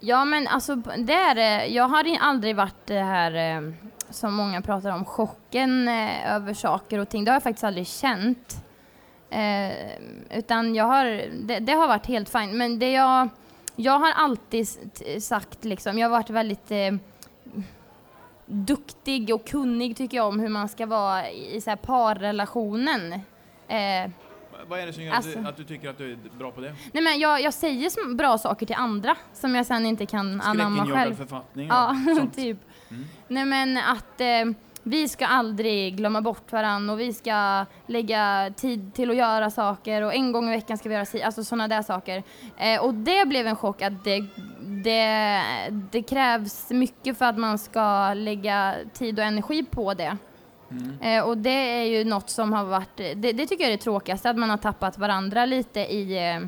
[0.00, 3.72] ja men alltså det är, jag har aldrig varit det här eh,
[4.10, 7.24] som många pratar om, chocken eh, över saker och ting.
[7.24, 8.64] Det har jag faktiskt aldrig känt.
[9.30, 9.72] Eh,
[10.38, 11.04] utan jag har,
[11.46, 12.52] det, det har varit helt fint.
[12.54, 13.28] Men det jag,
[13.76, 14.68] jag har alltid
[15.22, 16.94] sagt liksom, jag har varit väldigt eh,
[18.46, 23.12] duktig och kunnig tycker jag om hur man ska vara i, i så här parrelationen.
[23.68, 24.10] Eh,
[24.52, 26.18] Va- Vad är det som gör Alltså- att, du, att du tycker att du är
[26.38, 26.74] bra på det?
[26.92, 30.76] nej men jag, jag säger bra saker till andra som jag sen inte kan anamma
[30.76, 31.14] Skräckinjagad själv.
[31.16, 31.66] författning?
[31.68, 31.96] Ja,
[32.36, 32.58] typ.
[32.90, 33.04] Mm.
[33.28, 38.94] Nej men att eh, vi ska aldrig glömma bort varandra och vi ska lägga tid
[38.94, 41.68] till att göra saker och en gång i veckan ska vi göra si, alltså sådana
[41.68, 42.22] där saker.
[42.56, 44.24] Eh, och det blev en chock att det,
[44.60, 45.42] det,
[45.90, 50.16] det krävs mycket för att man ska lägga tid och energi på det.
[50.70, 51.00] Mm.
[51.00, 53.82] Eh, och det är ju något som har varit, det, det tycker jag är det
[53.82, 56.46] tråkigaste, att man har tappat varandra lite i, eh,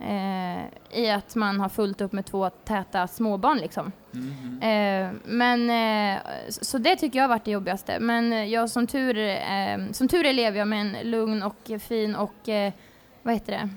[0.00, 0.64] eh,
[1.00, 3.92] i att man har fullt upp med två täta småbarn liksom.
[4.14, 4.62] Mm.
[4.62, 5.70] Eh, men,
[6.16, 8.00] eh, så det tycker jag har varit det jobbigaste.
[8.00, 12.14] Men jag som tur, eh, som tur är lever jag med en lugn och fin
[12.14, 12.72] och, eh,
[13.22, 13.68] vad heter det?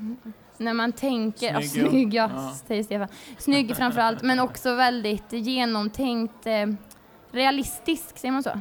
[0.64, 1.90] När man tänker, Snygg, ja.
[1.90, 2.54] snygg ja, Ja.
[2.68, 3.08] säger Stefan.
[3.38, 6.66] Snygg framförallt, men också väldigt genomtänkt, eh,
[7.32, 8.52] realistisk, säger man så?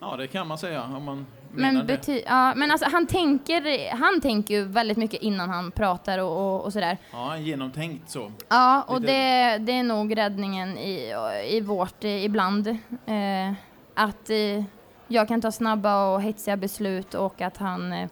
[0.00, 4.20] Ja, det kan man säga om man Men, bety- ja, men alltså han tänker, han
[4.20, 6.98] tänker ju väldigt mycket innan han pratar och, och, och sådär.
[7.12, 8.32] Ja, genomtänkt så.
[8.48, 11.14] Ja, och Lite- det, det är nog räddningen i,
[11.50, 12.66] i vårt eh, ibland.
[12.66, 13.52] Eh,
[13.94, 14.64] att eh,
[15.08, 17.92] jag kan ta snabba och hetsiga beslut och att han...
[17.92, 18.08] Eh,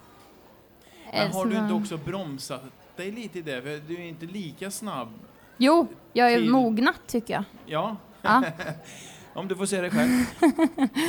[1.12, 2.62] Men har du inte också bromsat
[2.96, 3.62] dig lite i det?
[3.62, 5.08] För du är inte lika snabb.
[5.56, 7.44] Jo, jag är till- mognat tycker jag.
[7.66, 8.42] Ja, Ja.
[9.38, 10.10] om du får se det själv.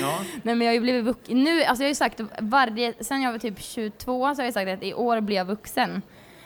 [0.02, 1.44] Ja, Nej, men jag har ju blivit vuxen.
[1.44, 4.54] Nu, alltså jag har ju sagt varje, sen jag var typ 22 så har jag
[4.54, 6.02] sagt att i år blir jag vuxen.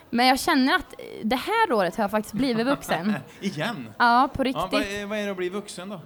[0.10, 0.94] Men jag känner att
[1.24, 3.14] det här året har jag faktiskt blivit vuxen.
[3.42, 3.90] igen.
[3.98, 4.72] Ja, på Ja, riktigt.
[4.72, 6.02] vad, är, vad är det att bli vuxen då?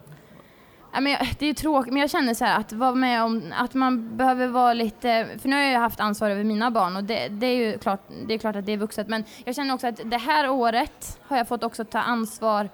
[0.93, 3.23] Ja, men jag, det är ju tråkigt, men jag känner så här att vara med
[3.23, 6.71] om att man behöver vara lite, för nu har jag ju haft ansvar över mina
[6.71, 9.23] barn och det, det är ju klart, det är klart att det är vuxet, men
[9.45, 12.69] jag känner också att det här året har jag fått också ta ansvar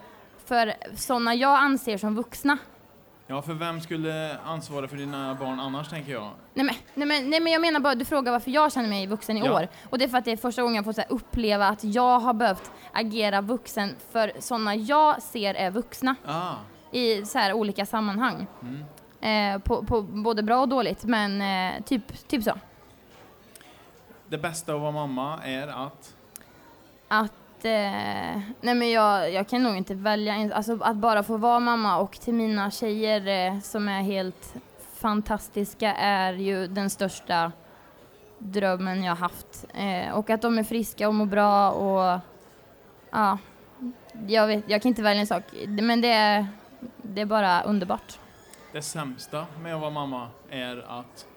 [0.46, 2.58] för sådana jag anser som vuxna.
[3.28, 6.30] Ja, för vem skulle ansvara för dina barn annars, tänker jag?
[6.54, 9.08] Nej men, nej, men, nej men jag menar bara, du frågar varför jag känner mig
[9.08, 9.54] vuxen i Ja.
[9.54, 9.68] år.
[9.90, 11.84] Och det är för att det är första gången jag får så här uppleva att
[11.84, 16.54] jag har behövt agera vuxen för sådana jag ser är vuxna Ah,
[16.92, 18.48] i så här olika sammanhang.
[18.62, 18.84] mm.
[19.56, 22.54] Eh, på, på både bra och dåligt, men eh, typ, typ så.
[24.28, 26.16] Det bästa att vara mamma är att...
[27.08, 27.34] Att,
[27.66, 31.98] eh, nej men jag, jag kan nog inte välja, alltså att bara få vara mamma
[31.98, 34.54] och till mina tjejer eh, som är helt
[34.94, 37.52] fantastiska är ju den största
[38.38, 39.66] drömmen jag haft.
[39.74, 42.20] Eh, och att de är friska och mår bra och
[43.12, 43.38] ja,
[44.28, 46.48] jag vet, jag kan inte välja en sak, men det är,
[47.02, 48.20] det är bara underbart.
[48.72, 51.28] Det sämsta med att vara mamma är att...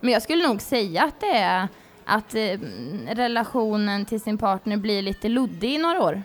[0.00, 1.68] Men jag skulle nog säga att det är
[2.06, 2.58] att eh,
[3.06, 6.22] relationen till sin partner blir lite luddig i några år.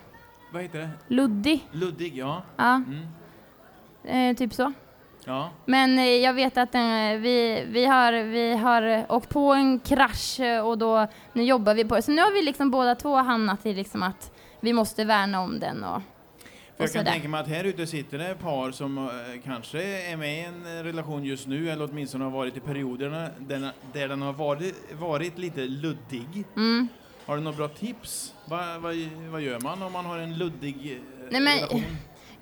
[0.54, 0.90] Vad heter det?
[1.08, 2.42] Luddig, Luddig, ja.
[2.58, 2.82] ja,
[4.04, 4.32] Mm.
[4.32, 4.74] eh, typ så.
[5.26, 5.50] Ja.
[5.66, 6.82] Men eh, jag vet att eh,
[7.20, 11.86] vi, vi, har, vi har åkt på en krasch eh, och då, nu jobbar vi
[11.86, 12.02] på det.
[12.02, 15.60] Så nu har vi liksom båda två hamnat i liksom att vi måste värna om
[15.60, 16.02] den och,
[16.82, 19.12] jag kan tänka mig att här ute sitter det par som eh,
[19.44, 23.30] kanske är med i en eh, relation just nu, eller åtminstone har varit i perioderna
[23.40, 26.44] där, där den har varit, varit lite luddig.
[26.56, 26.88] Mm.
[27.26, 28.34] Har du några bra tips?
[28.46, 28.96] Vad, vad,
[29.32, 30.98] vad gör man om man har en luddig eh,
[31.32, 31.84] Nej, men- relation?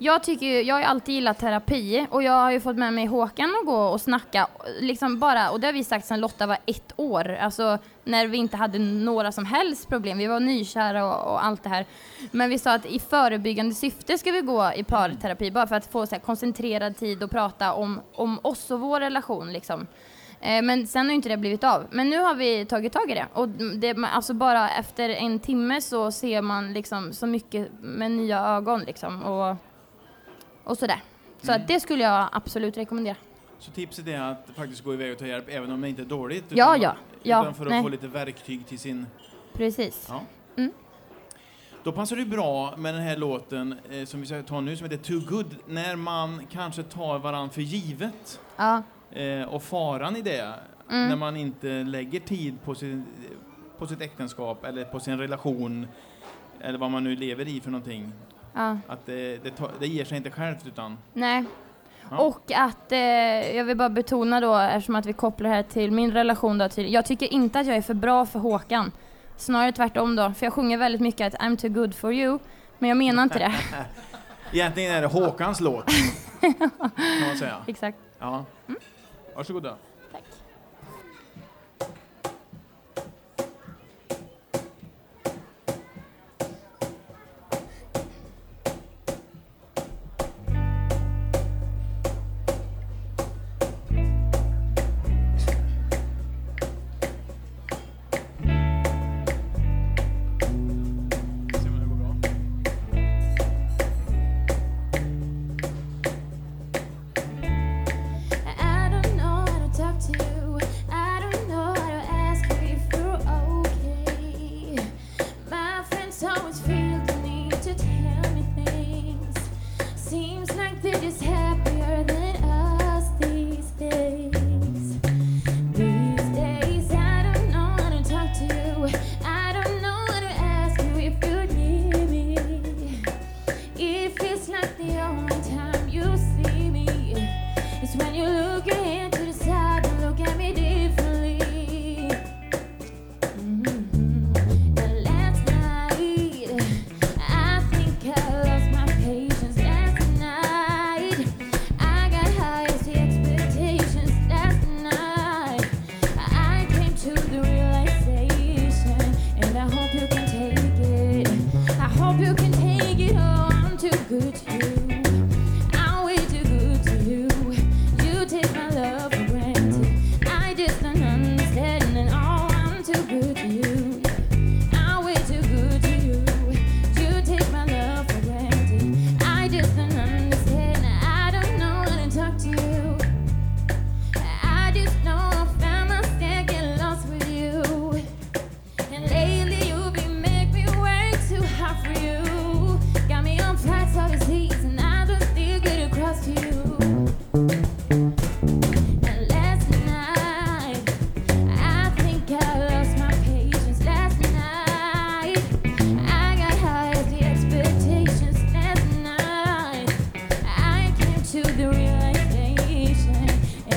[0.02, 2.92] Jag tycker ju, jag har ju alltid gillat terapi och jag har ju fått med
[2.92, 4.46] mig Håkan att gå och snacka,
[4.80, 8.38] liksom bara, och det har vi sagt sedan Lotta var ett år, alltså när vi
[8.38, 11.86] inte hade några som helst problem, vi var nykära och, och allt det här.
[12.30, 15.92] Men vi sa att i förebyggande syfte ska vi gå i parterapi, bara för att
[15.92, 19.86] få så här, koncentrerad tid och prata om, om oss och vår relation liksom.
[20.40, 21.86] Eh, Men sen har inte det blivit av.
[21.90, 23.26] Men nu har vi tagit tag i det.
[23.32, 28.40] Och det, alltså bara efter en timme så ser man liksom så mycket med nya
[28.40, 29.22] ögon liksom.
[29.22, 29.56] Och,
[30.64, 31.02] och sådär.
[31.42, 31.62] Så Mm.
[31.62, 33.16] att det skulle jag absolut rekommendera.
[33.58, 36.06] Så tipset är att faktiskt gå iväg och ta hjälp även om det inte är
[36.06, 36.44] dåligt?
[36.48, 36.96] Ja, utan, ja.
[37.22, 37.82] Ja, utan för att nej.
[37.82, 39.06] få lite verktyg till sin...
[39.52, 40.06] Precis.
[40.08, 40.20] Ja.
[40.56, 40.72] Mm.
[41.82, 44.90] Då passar det bra med den här låten eh, som vi ska ta nu som
[44.90, 48.40] heter Too Good, när man kanske tar varann för givet.
[48.56, 48.82] Ja.
[49.12, 50.54] Eh, och faran i det,
[50.90, 51.08] Mm.
[51.08, 53.06] när man inte lägger tid på, sin,
[53.78, 55.86] på sitt äktenskap eller på sin relation,
[56.60, 58.12] eller vad man nu lever i för någonting.
[58.54, 58.78] Ja.
[58.86, 60.98] Att det, det, tar, det ger sig inte självt utan...
[61.12, 61.44] Nej.
[62.10, 62.18] Ja.
[62.18, 62.98] Och att, eh,
[63.56, 66.68] jag vill bara betona då, eftersom att vi kopplar det här till min relation då,
[66.68, 68.92] till, jag tycker inte att jag är för bra för Håkan.
[69.36, 72.38] Snarare tvärtom då, för jag sjunger väldigt mycket att I'm too good for you,
[72.78, 73.54] men jag menar inte det.
[74.52, 75.86] Egentligen är det Håkans låt,
[76.40, 76.70] kan
[77.28, 77.56] man säga.
[77.66, 77.98] Exakt.
[78.18, 78.44] Ja.
[79.36, 79.76] Varsågoda.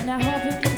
[0.03, 0.72] And I hope you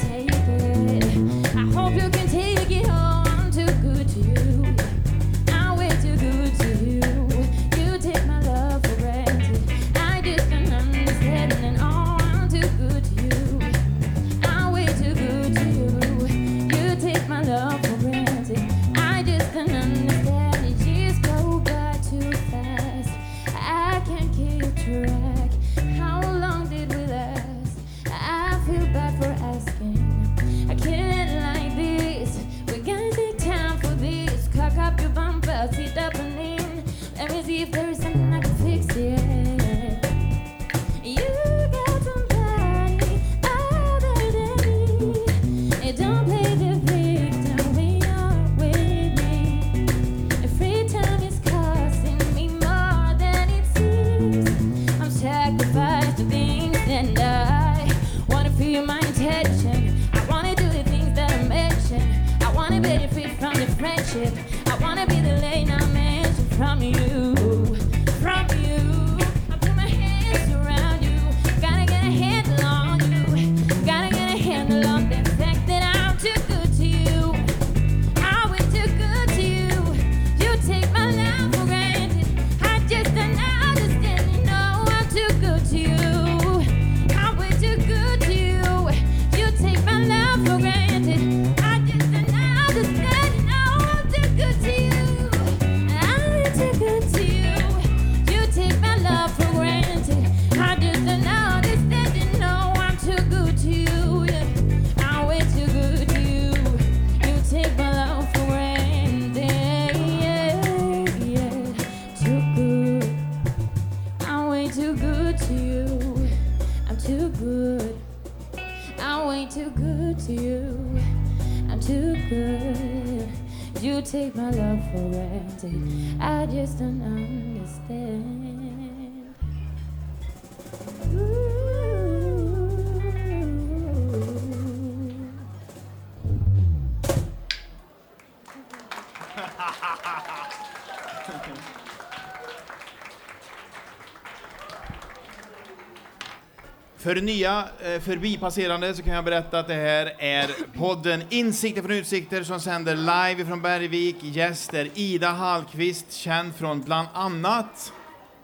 [147.06, 151.90] För nya eh, förbipasserande så kan jag berätta att det här är podden Insikter från
[151.90, 154.16] utsikter som sänder live från Bergvik.
[154.20, 157.92] Gäst är Ida Hallqvist, känd från bland annat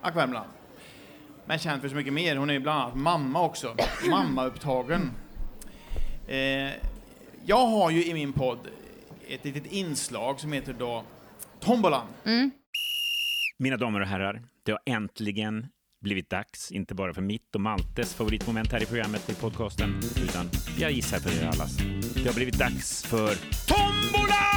[0.02, 0.50] Ack Värmland.
[1.44, 2.36] Men känd för så mycket mer.
[2.36, 3.76] Hon är ju bland annat mamma också.
[4.10, 5.10] Mammaupptagen.
[6.28, 6.70] Eh,
[7.44, 8.58] jag har ju i min podd
[9.28, 11.04] ett litet inslag som heter då
[11.60, 12.06] Tombolan.
[13.58, 15.66] Mina damer och herrar, det har äntligen
[16.02, 20.50] blivit dags, inte bara för mitt och Maltes favoritmoment här i programmet i podcasten, utan
[20.78, 21.76] jag gissar för er allas.
[22.14, 23.34] Det har blivit dags för
[23.68, 24.52] Tombolan!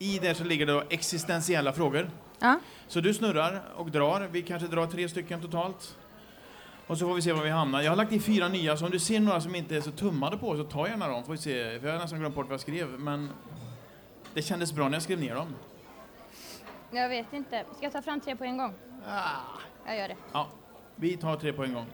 [0.00, 2.10] I det så ligger det då existentiella frågor.
[2.38, 2.60] Ja.
[2.88, 4.28] Så du snurrar och drar.
[4.32, 5.96] Vi kanske drar tre stycken totalt.
[6.86, 7.82] Och så får vi se var vi hamnar.
[7.82, 9.90] Jag har lagt in fyra nya, så om du ser några som inte är så
[9.90, 11.24] tummade på så ta gärna dem.
[11.24, 11.80] Får vi se.
[11.80, 13.30] För jag har nästan glömt bort vad jag skrev, men
[14.34, 15.54] det kändes bra när jag skrev ner dem.
[16.90, 17.64] Jag vet inte.
[17.76, 18.74] Ska jag ta fram tre på en gång?
[19.86, 20.16] Jag gör det.
[20.32, 20.48] Ja,
[20.96, 21.86] vi tar tre på en gång.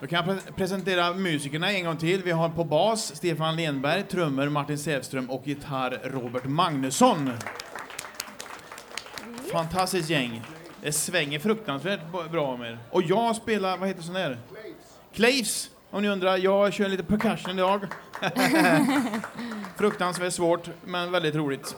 [0.00, 2.22] Då kan jag pre- presentera musikerna en gång till.
[2.22, 7.30] Vi har på bas Stefan Lenberg, trummor Martin Sävström och gitarr Robert Magnusson.
[9.52, 10.42] Fantastiskt gäng.
[10.82, 12.78] Det svänger fruktansvärt bra om er.
[12.90, 14.38] Och jag spelar, vad heter sån där?
[15.12, 15.70] Claves.
[15.90, 17.86] Om ni undrar, jag kör lite percussion idag.
[19.76, 21.76] Fruktansvärt svårt, men väldigt roligt.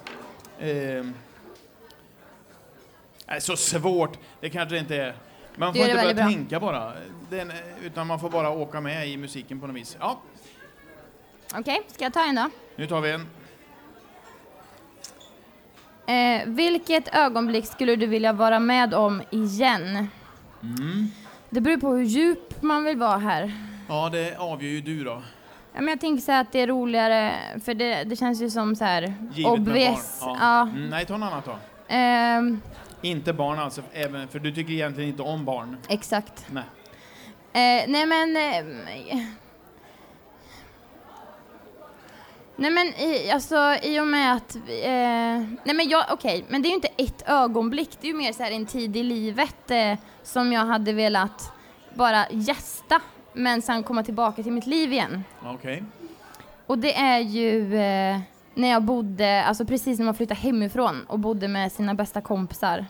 [3.27, 5.15] Nej, så svårt, det kanske inte är.
[5.57, 6.93] Man får inte börja väldigt tänka bara,
[7.31, 7.53] Den,
[7.85, 9.97] utan man får bara åka med i musiken på något vis.
[10.01, 10.21] Ja,
[11.55, 12.51] Okej, ska jag ta en då?
[12.77, 13.27] nu tar vi en.
[16.07, 20.09] Eh, vilket ögonblick skulle du vilja vara med om igen?
[21.51, 23.53] Det beror på hur djup man vill vara här.
[23.89, 25.23] Ja, det avgör ju du då.
[25.79, 28.51] Ja, men jag tänker så här att det är roligare, för det, det känns ju
[28.51, 30.21] som så här Givet med obvious.
[30.21, 30.37] barn.
[30.41, 30.63] Ja.
[30.63, 31.59] Mm, nej, ta något annat då.
[31.89, 32.61] Ehm,
[33.03, 35.77] Inte barn alltså, även, för du tycker egentligen inte om barn.
[35.89, 36.47] exakt.
[36.51, 36.63] Nej.
[37.53, 38.37] Eh, nej men...
[38.37, 39.25] Eh,
[42.57, 44.57] nej men i, alltså i och med att...
[44.57, 44.63] Eh,
[45.65, 47.91] nej men jag, okej, men det är ju inte ett ögonblick.
[48.01, 51.53] Det är ju mer så här en tid i livet eh, som jag hade velat
[51.95, 53.01] bara gästa
[53.33, 55.25] men sen komma tillbaka till mitt liv igen.
[55.45, 55.83] Okej.
[56.67, 58.19] Och det är ju eh,
[58.55, 62.87] när jag bodde, alltså precis när man flyttade hemifrån och bodde med sina bästa kompisar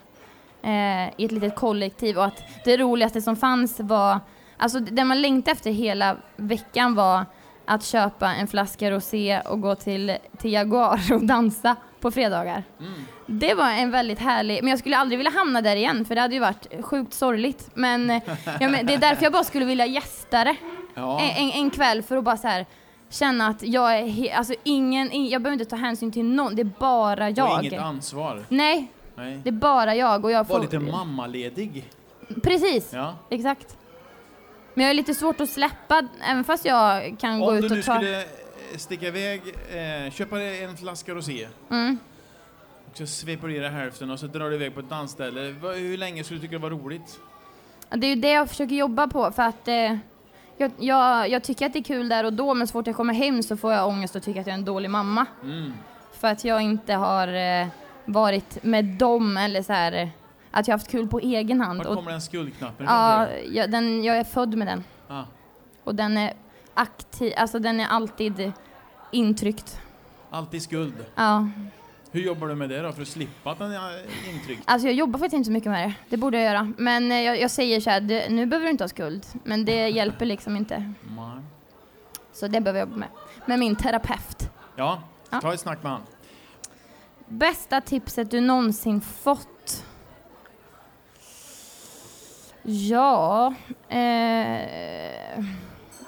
[0.63, 4.21] eh, i ett litet kollektiv och att det roligaste som fanns var,
[4.57, 7.25] alltså det man längtade efter hela veckan var
[7.65, 12.65] att köpa en flaska rosé och gå till, till Jaguar och dansa på fredagar.
[13.31, 16.21] Det var en väldigt härlig, men jag skulle aldrig vilja hamna där igen för det
[16.21, 17.71] hade ju varit sjukt sorgligt.
[17.75, 18.23] Men, eh,
[18.61, 20.57] ja, men det är därför jag bara skulle vilja gästa det
[20.95, 21.21] Ja.
[21.21, 22.67] en, en, kväll för att bara så här
[23.11, 26.57] känna att jag är he- alltså ingen, ing- jag behöver inte ta hänsyn till någon,
[26.57, 27.65] det är bara Och jag.
[27.65, 28.45] inget ansvar.
[28.49, 29.41] Nej, Nej.
[29.45, 30.61] det är bara jag och jag Var får...
[30.63, 31.85] lite mammaledig.
[32.43, 33.15] Precis, Ja.
[33.31, 33.77] exakt.
[34.75, 37.69] Men jag är lite svårt att släppa, även fast jag kan gå Om ut du
[37.69, 37.95] nu och ta...
[37.97, 38.27] skulle eh,
[38.77, 39.43] sticka iväg,
[40.07, 41.49] eh, köpa en flaska rosé.
[41.71, 41.99] Mm.
[42.99, 45.41] Så sveper du i dig hälften och så drar du iväg på ett dansställe.
[45.77, 47.21] Hur länge skulle du tycka det var roligt?
[47.91, 49.97] Det är ju det jag försöker jobba på för att eh,
[50.57, 52.97] jag, jag, jag tycker att det är kul där och då men så fort jag
[52.97, 55.27] kommer hem så får jag ångest och tycker att jag är en dålig mamma.
[55.43, 55.73] Mm.
[56.13, 57.67] För att jag inte har eh,
[58.05, 60.09] varit med dem eller så här eh,
[60.51, 61.87] att jag har haft kul på egen hand.
[61.87, 64.85] Och, kommer den skuldknappen ja, jag, den, jag är född med den.
[65.09, 65.25] Ah.
[65.85, 66.33] Och den är
[66.75, 68.53] aktiv, alltså den är alltid
[69.13, 69.81] intryckt.
[70.31, 70.95] Alltid skuld.
[71.15, 71.49] Ja.
[72.11, 74.03] Hur jobbar du med det då för att slippa den är
[74.35, 74.63] intryckt?
[74.65, 75.95] Alltså jag jobbar faktiskt inte så mycket med det.
[76.09, 76.73] Det borde jag göra.
[76.79, 79.27] Men eh, jag, jag säger så här, det, nu behöver du inte ha skuld.
[79.45, 80.93] Men det hjälper liksom inte.
[81.17, 81.43] Nej.
[82.33, 83.09] Så det behöver jag jobba med.
[83.47, 84.51] Med min terapeut.
[84.77, 85.41] Ja, Ja.
[85.41, 86.01] ta ett snack med han.
[87.29, 89.85] Bästa tipset du någonsin fått?
[92.63, 93.55] Ja...
[93.89, 95.45] Eh,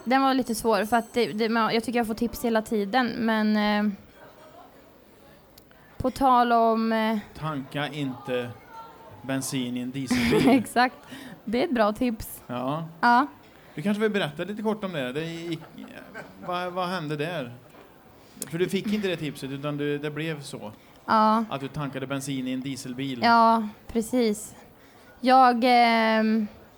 [0.05, 3.07] den var lite svår för att det, det, jag tycker jag får tips hela tiden
[3.19, 3.57] men...
[3.57, 3.93] Eh,
[6.01, 6.93] på tal om...
[6.93, 8.51] Eh, Tanka inte
[9.23, 10.49] bensin i en dieselbil.
[10.49, 10.97] exakt.
[11.45, 12.43] Det är ett bra tips.
[12.47, 12.89] ja.
[13.01, 13.27] Ja.
[13.75, 15.13] Du kanske vill berätta lite kort om det?
[15.13, 15.61] det gick,
[16.47, 17.53] vad, vad hände där?
[18.51, 20.73] För du fick inte det tipset utan du, det blev så.
[21.07, 21.45] Ja.
[21.51, 23.21] Att du tankade bensin i en dieselbil.
[23.23, 24.55] Ja, precis.
[25.21, 25.55] Jag...
[25.55, 26.23] Eh,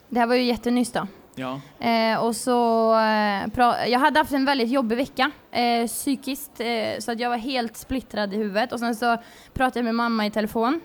[0.08, 1.06] det här var ju jättenyss då.
[1.34, 1.60] Ja.
[1.80, 6.66] Eh, och så, eh, jag hade haft en väldigt jobbig vecka eh, psykiskt eh,
[6.98, 9.16] så att jag var helt splittrad i huvudet och sen så
[9.54, 10.80] pratade jag med mamma i telefon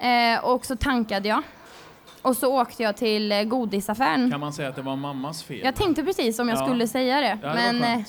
[0.00, 1.42] eh, och så tankade jag
[2.22, 4.30] och så åkte jag till eh, godisaffären.
[4.30, 5.60] Kan man säga att det var mammas fel?
[5.64, 6.66] Jag tänkte precis om jag Ja.
[6.66, 8.04] skulle säga det, det hade men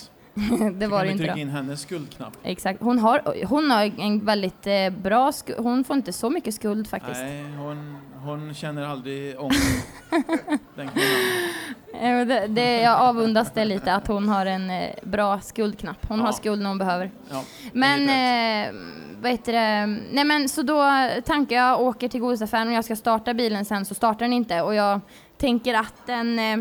[0.80, 1.40] det var det inte trycka då.
[1.40, 2.34] in hennes skuldknapp.
[2.44, 2.82] Exakt.
[2.82, 6.88] Hon har, hon har en väldigt eh, bra skuld, hon får inte så mycket skuld
[6.90, 7.20] faktiskt.
[7.22, 9.88] Nej, hon, hon känner aldrig ångest.
[10.76, 12.22] Den kvinnan.
[12.22, 16.06] Eh, Det, det, jag avundas det lite att hon har en eh, bra skuldknapp.
[16.10, 16.26] Hon Ja.
[16.26, 17.12] har skuld när hon behöver.
[17.32, 17.44] Ja,
[17.74, 18.74] Men, eh,
[19.22, 19.86] vad heter det?
[20.12, 20.84] Nej men så då
[21.26, 24.62] tankar jag, åker till godisaffären och jag ska starta bilen sen så startar den inte
[24.62, 25.00] och jag
[25.38, 26.58] tänker att den, eh,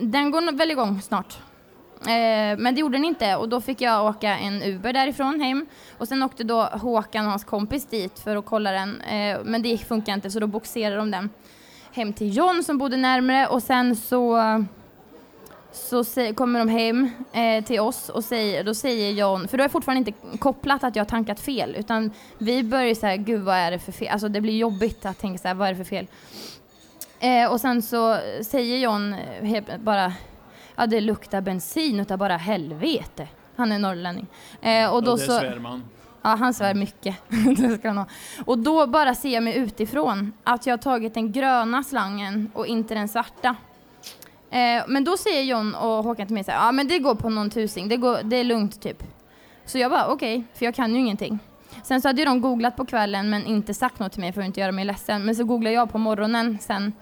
[0.00, 1.38] den går väl igång snart.
[2.00, 5.66] Eh, men det gjorde den inte och då fick jag åka en Uber därifrån hem
[5.98, 9.62] och sen åkte då Håkan och hans kompis dit för att kolla den eh, men
[9.62, 11.30] det funkar inte så då boxerade de den
[11.92, 14.38] hem till John som bodde närmare och sen så
[15.76, 19.68] så kommer de hem eh, till oss och säger, då säger John, för då är
[19.68, 23.56] fortfarande inte kopplat att jag har tankat fel, utan vi börjar så här, gud vad
[23.56, 24.08] är det för fel?
[24.08, 26.06] Alltså det blir jobbigt att tänka så här, vad är det för fel?
[27.20, 29.14] Eh, och sen så säger John
[29.78, 30.12] bara,
[30.76, 33.28] ja det luktar bensin utav bara helvete.
[33.56, 34.26] Han är norrlänning.
[34.60, 35.38] Eh, och då och det så...
[35.38, 35.84] svär man.
[36.22, 37.16] Ja, han svär mycket.
[37.56, 38.06] det ska han ha.
[38.44, 42.66] Och då bara ser jag mig utifrån att jag har tagit den gröna slangen och
[42.66, 43.56] inte den svarta.
[44.50, 47.14] Eh, men då säger John och Håkan till mig så här, ja men det går
[47.14, 49.02] på någon tusing, det, går, det är lugnt typ.
[49.64, 51.38] Så jag bara okej, för jag kan ju ingenting.
[51.82, 54.46] Sen så hade de googlat på kvällen men inte sagt något till mig för att
[54.46, 55.24] inte göra mig ledsen.
[55.24, 56.92] Men så googlade jag på morgonen sen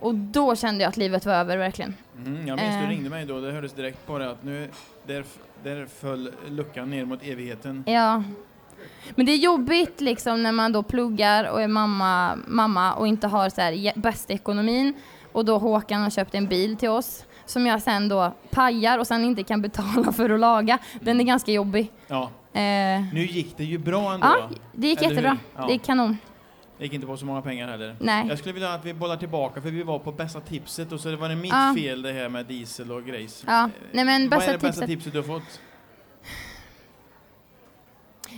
[0.00, 1.94] och då kände jag att livet var över verkligen.
[2.16, 2.88] Mm, jag minns du Eh.
[2.88, 4.68] ringde mig då, det hördes direkt på det att nu,
[5.06, 5.24] där,
[5.64, 7.84] där föll luckan ner mot evigheten.
[7.86, 8.22] Ja.
[9.14, 13.26] Men det är jobbigt liksom när man då pluggar och är mamma, mamma och inte
[13.26, 14.94] har så här bästa ekonomin
[15.32, 19.06] och då Håkan har köpt en bil till oss som jag sen då pajar och
[19.06, 20.78] sen inte kan betala för att laga.
[21.00, 21.92] Den är ganska jobbig.
[22.06, 24.26] Ja, Eh, nu gick det ju bra ändå.
[24.26, 25.38] ja, det gick Eller jättebra.
[25.56, 25.66] Ja.
[25.66, 26.16] Det gick kanon.
[26.80, 27.96] Det gick inte på så många pengar heller.
[28.00, 28.26] Nej.
[28.28, 31.16] Jag skulle vilja att vi bollar tillbaka för vi var på bästa tipset och så
[31.16, 31.74] var det mitt Ja.
[31.76, 33.44] fel det här med diesel och grejs.
[33.46, 34.86] Ja, Eh, nej men Vad bästa är det bästa tipset.
[34.86, 35.60] tipset du har fått?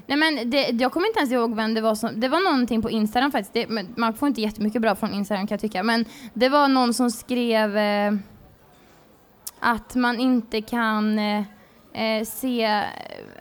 [0.07, 2.83] Nej men det, jag kommer inte ens ihåg vem det var som, det var någonting
[2.83, 6.05] på Instagram faktiskt, det, man får inte jättemycket bra från Instagram kan jag tycka, men
[6.35, 8.13] det var någon som skrev eh,
[9.59, 11.43] att man inte kan eh,
[11.93, 12.85] eh, se,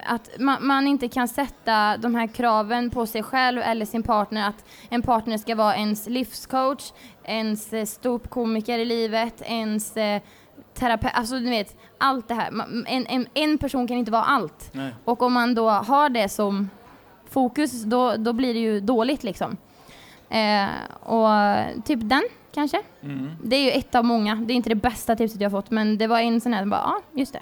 [0.03, 4.47] att man, man inte kan sätta de här kraven på sig själv eller sin partner,
[4.47, 6.91] att en partner ska vara ens livscoach,
[7.23, 10.21] ens eh, ståuppkomiker i livet, ens eh,
[10.73, 12.47] terapeut, alltså du vet, allt det här.
[12.87, 14.69] En, en, en person kan inte vara allt.
[14.71, 14.95] Nej.
[15.05, 16.69] Och om man då har det som
[17.29, 19.57] fokus, då, då blir det ju dåligt liksom.
[20.29, 20.67] Eh,
[20.99, 21.29] och
[21.85, 22.23] typ den,
[22.53, 22.81] kanske.
[23.01, 23.31] Mm.
[23.43, 24.35] Det är ju ett av många.
[24.35, 26.65] Det är inte det bästa tipset jag har fått, men det var en sån här,
[26.65, 27.41] bara, ja, just det.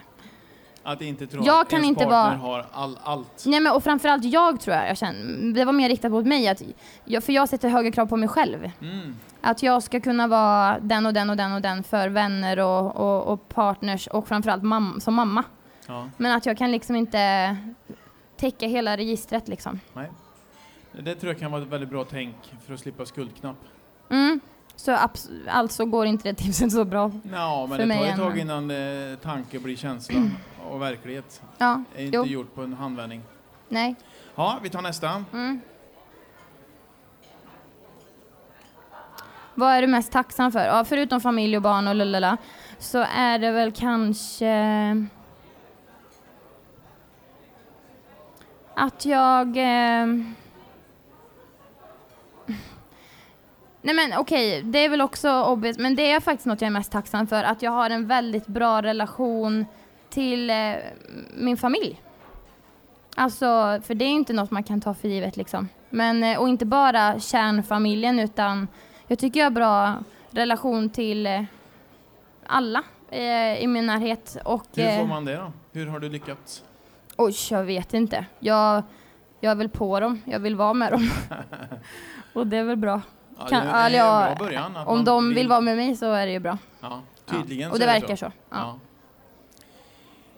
[0.84, 3.44] Att inte tro Jag att kan ens inte partner vara- har all, allt.
[3.46, 6.48] Nej, men och framförallt jag tror jag, jag känner, det var mer riktat mot mig,
[6.48, 6.62] att
[7.06, 8.72] jag, för jag sätter högre krav på mig själv.
[8.82, 9.16] Mm.
[9.42, 12.96] Att jag ska kunna vara den och den och den och den för vänner och,
[12.96, 15.44] och, och partners och framförallt mam- som mamma.
[15.88, 17.56] Ja, Men att jag kan liksom inte
[18.38, 19.80] täcka hela registret liksom.
[19.94, 20.10] nej.
[20.92, 23.56] Det tror jag kan vara ett väldigt bra tänk för att slippa skuldknapp.
[24.10, 24.40] Mm.
[24.80, 24.98] Så
[25.48, 27.12] alltså går inte det tipset så bra.
[27.32, 30.30] Ja, men För det tar ett tag innan eh, tanke blir känsla
[30.70, 31.42] och verklighet.
[31.58, 33.22] Ja, är inte jo, gjort på en handvändning.
[33.70, 33.96] nej.
[34.36, 35.26] Ja, vi tar nästa.
[35.34, 35.62] Mm.
[39.56, 40.66] Vad är du mest tacksam för?
[40.66, 42.38] Ja, förutom familj och barn och lalala,
[42.78, 45.08] så är det väl kanske
[48.76, 49.58] att jag...
[49.58, 50.08] Eh,
[53.82, 56.72] Nej men okej, det är väl också obvious, men det är faktiskt något jag är
[56.72, 59.66] mest tacksam för, att jag har en väldigt bra relation
[60.10, 60.76] till eh,
[61.38, 62.02] min familj.
[63.16, 65.70] Alltså, för det är inte något man kan ta för givet liksom.
[65.90, 68.68] Men, eh, och inte bara kärnfamiljen, utan
[69.08, 71.44] jag tycker jag har bra relation till eh,
[72.46, 74.38] alla eh, i min närhet.
[74.46, 75.52] Och, Hur eh, får man det då?
[75.72, 76.64] Hur har du lyckats?
[77.18, 78.26] Oj, jag vet inte.
[78.40, 78.84] Jag,
[79.40, 81.10] jag är väl på dem, jag vill vara med dem.
[82.34, 83.02] och det är väl bra.
[83.40, 85.78] Ja, Kan- det är en ja, bra början, att Om man de vill vara med
[85.78, 86.58] mig så är det ju bra.
[86.82, 87.34] Ja, Ja.
[87.34, 88.32] tydligen Och så det verkar så.
[88.50, 88.80] Ja.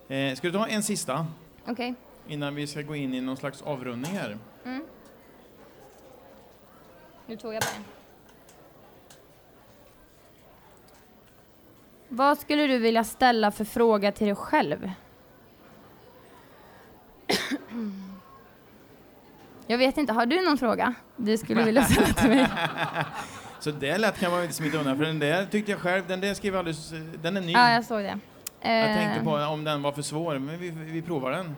[0.07, 0.15] Ja.
[0.15, 1.27] Eh, ska du ta en sista
[1.67, 1.93] Okej.
[2.27, 4.37] innan vi ska gå in i någon slags avrundning här?
[4.65, 4.83] Mm.
[7.25, 7.83] Nu tog jag bara en.
[12.07, 14.91] Vad skulle du vilja ställa för fråga till dig själv?
[19.72, 22.47] Jag vet inte, har du någon fråga du skulle vilja ställa till mig?
[23.59, 26.22] Så det lätt kan man inte smita undan, för den där tyckte jag själv, den
[26.22, 27.51] där skrev alldeles, den är ny.
[27.51, 28.19] Ja, jag såg det.
[28.61, 31.55] Jag Eh, tänkte på om den var för svår, men vi, vi provar den.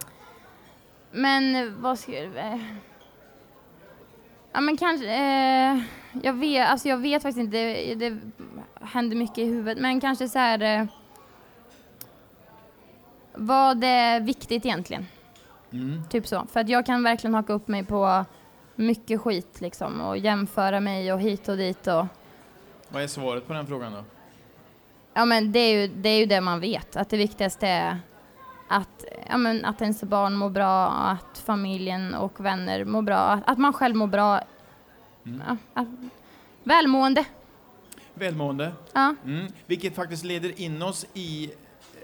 [1.11, 2.57] Men vad ska eh,
[4.53, 5.80] Ja men kanske, eh,
[6.24, 8.18] jag vet, alltså jag vet faktiskt inte, det, det
[8.82, 10.86] händer mycket i huvudet, men kanske så här eh,
[13.34, 15.07] vad är viktigt egentligen?
[15.74, 16.03] Mm.
[16.09, 16.45] Typ så.
[16.51, 18.26] För att jag kan verkligen haka upp mig på
[18.76, 22.05] mycket skit liksom och jämföra mig och hit och dit och
[22.89, 24.03] Vad är svaret på den frågan då?
[25.13, 27.99] Ja men det är ju det, är ju det man vet, att det viktigaste är
[28.69, 33.43] att, ja, men att ens barn mår bra, att familjen och vänner mår bra, att,
[33.45, 34.41] att man själv mår bra.
[35.26, 35.41] Mm.
[35.47, 35.88] Ja, att,
[36.63, 37.26] välmående.
[38.13, 38.71] Välmående.
[38.93, 39.15] Ja.
[39.26, 39.47] Mm.
[39.65, 41.51] Vilket faktiskt leder in oss i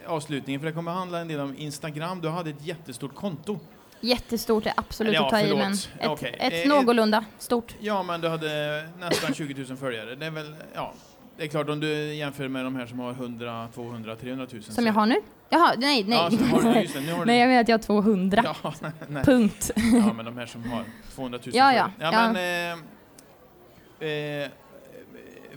[0.10, 2.22] avslutningen, för det kommer handla en del om Instagram.
[2.22, 3.60] Du hade ett jättestort konto.
[4.02, 5.60] Jättestort är absolut Ja, att ta i, förlåt.
[5.60, 6.36] men ett, Okej.
[6.40, 7.76] ett Eh, någorlunda stort.
[7.80, 10.16] Ja, men du hade nästan 20 000 följare.
[10.16, 10.94] Det är väl, ja.
[11.38, 14.64] Det är klart, om du jämför med de här som har 100, 200, 300 000.
[14.64, 15.16] Som jag har nu?
[15.50, 16.18] Jaha, nej, nej.
[16.18, 18.56] Ja, så du, nu nej, jag menar att jag har 200.
[18.64, 18.74] Ja,
[19.08, 19.24] nej.
[19.24, 19.72] Punkt.
[19.76, 20.84] Ja, men de här som har
[21.16, 22.10] 200 000 Ja, ja, ja.
[22.14, 22.32] ja.
[22.34, 22.36] men,
[24.02, 24.50] eh, eh,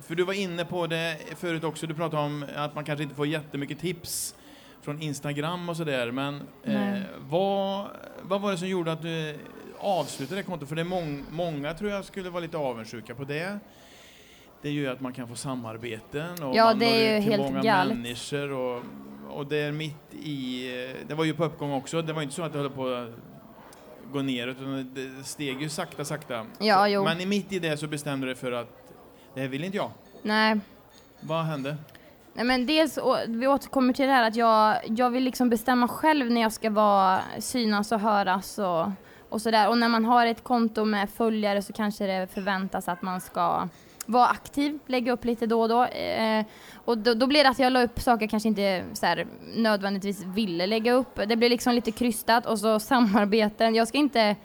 [0.03, 3.15] för du var inne på det förut också, du pratade om att man kanske inte
[3.15, 4.35] får jättemycket tips
[4.83, 7.87] från Instagram och sådär, men eh, vad,
[8.23, 9.35] vad var det som gjorde att du
[9.79, 10.69] avslutade det kontot?
[10.69, 13.59] För det är mång, många tror jag skulle vara lite avundsjuka på det.
[14.63, 17.31] Det gör ju att man kan få samarbeten och Ja, man det är ju till
[17.31, 17.97] helt många galet.
[17.97, 18.83] människor och,
[19.31, 20.69] och det är mitt i,
[21.09, 23.09] det var ju på uppgång också, det var inte så att det höll på att
[24.13, 26.47] gå ner utan det steg ju sakta sakta.
[26.59, 27.05] Ja, jo.
[27.05, 28.69] Men i mitt i det så bestämde du dig för att
[29.35, 29.91] det här vill inte jag.
[30.23, 30.61] Nej.
[31.21, 31.77] Vad hände?
[32.35, 36.31] Nej men dels, vi återkommer till det här att jag, jag vill liksom bestämma själv
[36.31, 38.87] när jag ska vara, synas och höras och,
[39.29, 39.69] och sådär.
[39.69, 43.69] Och när man har ett konto med följare så kanske det förväntas att man ska
[44.07, 45.85] vara aktiv, lägga upp lite då och då.
[45.85, 46.45] Eh,
[46.85, 49.27] och då, då blir det att jag la upp saker jag kanske inte så här,
[49.57, 51.21] nödvändigtvis ville lägga upp.
[51.27, 53.75] Det blir liksom lite krystat och så samarbeten.
[53.75, 54.37] Jag ska inte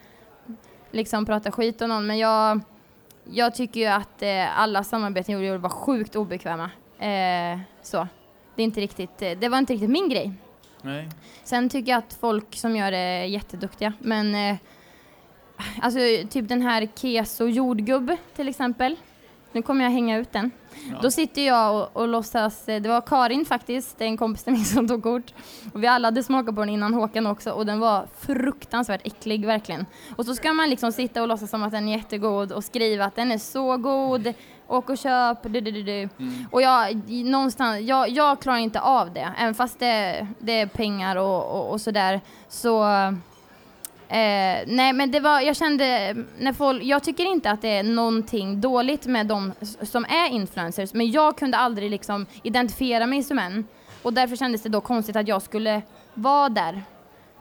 [0.91, 2.59] liksom prata skit om någon men jag,
[3.23, 6.69] jag tycker ju att eh, alla samarbeten jag gjorde var sjukt obekväma.
[7.00, 8.08] Eh, så.
[8.56, 10.34] Det, är inte riktigt, eh, det var inte riktigt min grej.
[10.82, 11.10] Nej.
[11.43, 13.93] Sen tycker jag att folk som gör det är jätteduktiga.
[14.00, 14.58] Men eh,
[15.82, 18.95] alltså typ den här keso jordgubbe till exempel.
[19.52, 20.52] Nu kommer jag hänga ut den.
[20.91, 21.00] Ja.
[21.02, 24.43] Då sitter jag och, och låtsas, eh, det var Karin faktiskt, det är en kompis
[24.43, 25.34] till mig som tog kort.
[25.74, 29.45] Och vi alla hade smakat på den innan Håkan också och den var fruktansvärt äcklig
[29.45, 29.86] verkligen.
[30.16, 33.06] Och så ska man liksom sitta och låtsas som att den är jättegod och skriva
[33.06, 34.34] att den är så god,
[34.68, 36.01] åk och köp, du, du, du, du.
[36.20, 36.45] Mm.
[36.51, 41.15] Och jag, någonstans, jag, jag klarar inte av det, även fast det, det är pengar
[41.15, 42.22] och, och, och sådär.
[42.49, 42.84] Så,
[44.07, 47.84] eh, nej men det var, jag kände, när folk, jag tycker inte att det är
[47.84, 53.39] någonting dåligt med de som är influencers, men jag kunde aldrig liksom identifiera mig som
[53.39, 53.68] en.
[54.03, 55.82] Och därför kändes det då konstigt att jag skulle
[56.13, 56.84] vara där.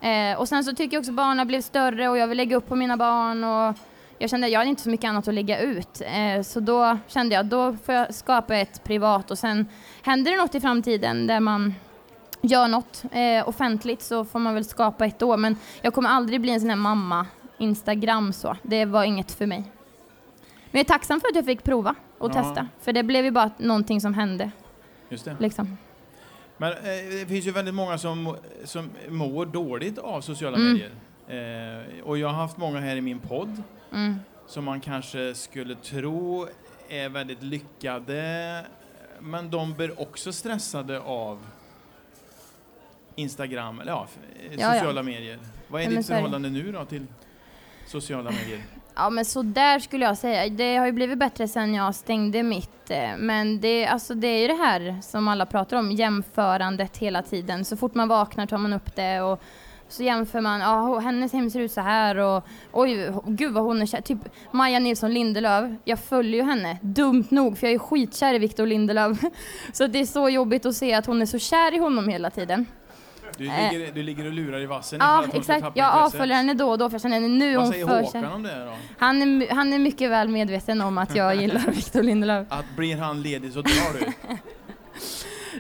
[0.01, 2.69] Eh, och sen så tycker jag också barnen blev större och jag vill lägga upp
[2.69, 3.77] på mina barn och
[4.19, 6.01] jag kände att jag hade inte så mycket annat att lägga ut.
[6.01, 9.67] Eh, så då kände jag då får jag skapa ett privat och sen
[10.03, 11.75] händer det något i framtiden där man
[12.43, 15.37] gör något eh, offentligt så får man väl skapa ett då.
[15.37, 17.27] Men jag kommer aldrig bli en sån här mamma
[17.59, 18.57] Instagram så.
[18.63, 19.59] Det var inget för mig.
[20.71, 22.35] Men jag är tacksam för att jag fick prova och Ja.
[22.43, 22.69] testa.
[22.81, 24.51] För det blev ju bara någonting som hände.
[25.09, 25.37] Just det.
[25.39, 25.79] Liksom.
[26.57, 26.79] Men eh,
[27.21, 30.73] det finns ju väldigt många som, som mår dåligt av sociala Mm.
[30.73, 30.91] medier.
[31.29, 33.63] Eh, och jag har haft många här i min podd
[33.93, 34.21] Mm.
[34.47, 36.47] som man kanske skulle tro
[36.89, 38.65] är väldigt lyckade,
[39.21, 41.39] men de blir också stressade av
[43.15, 44.19] Instagram, eller ja, f-
[44.51, 44.73] Ja, ja.
[44.73, 45.39] sociala medier.
[45.69, 47.07] Vad är Ja, ditt förhållande nu då till?
[47.87, 48.61] sociala medier?
[48.95, 50.49] Ja men så där skulle jag säga.
[50.49, 52.91] Det har ju blivit bättre sen jag stängde mitt.
[52.91, 57.23] eh, Men det, alltså, det är ju det här som alla pratar om, jämförandet hela
[57.23, 57.65] tiden.
[57.65, 59.43] Så fort man vaknar tar man upp det och
[59.89, 63.83] så jämför man, ja hennes hem ser ut så här och oj, gud vad hon
[63.83, 64.01] är kär.
[64.01, 64.19] Typ
[64.53, 68.67] Maja Nilsson Lindelöf, jag följer ju henne, dumt nog för jag är skitkär i Victor
[68.67, 69.19] Lindelöf.
[69.73, 72.31] Så det är så jobbigt att se att hon är så kär i honom hela
[72.31, 72.67] tiden.
[73.39, 73.73] Du Eh.
[73.73, 76.89] ligger, du ligger och lurar i vassen Ja exakt, jag avföljer henne då och då
[76.91, 78.35] för jag känner nu Vad hon säger för Håkan kär.
[78.35, 78.73] om det då?
[78.99, 82.47] Han är, han är mycket väl medveten om att jag gillar Victor Lindelöf.
[82.51, 84.07] Att blir han ledig så drar du?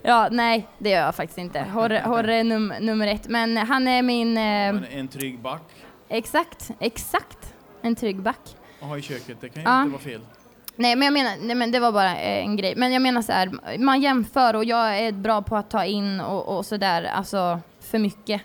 [0.03, 1.61] Ja, nej, det gör jag faktiskt inte.
[1.61, 3.29] Horre, horre är num, nummer ett.
[3.29, 4.37] Men han är min...
[4.37, 5.63] Eh, en trygg back
[6.09, 7.55] exakt, exakt.
[7.83, 8.57] En trygg back.
[8.81, 9.81] att ha i köket, det kan ju Ja.
[9.83, 10.21] inte vara fel.
[10.77, 12.75] Nej, men jag menar, nej, men det var bara eh, en grej.
[12.77, 16.21] Men jag menar så här, man jämför och jag är bra på att ta in
[16.21, 18.43] och, och så där, alltså för mycket.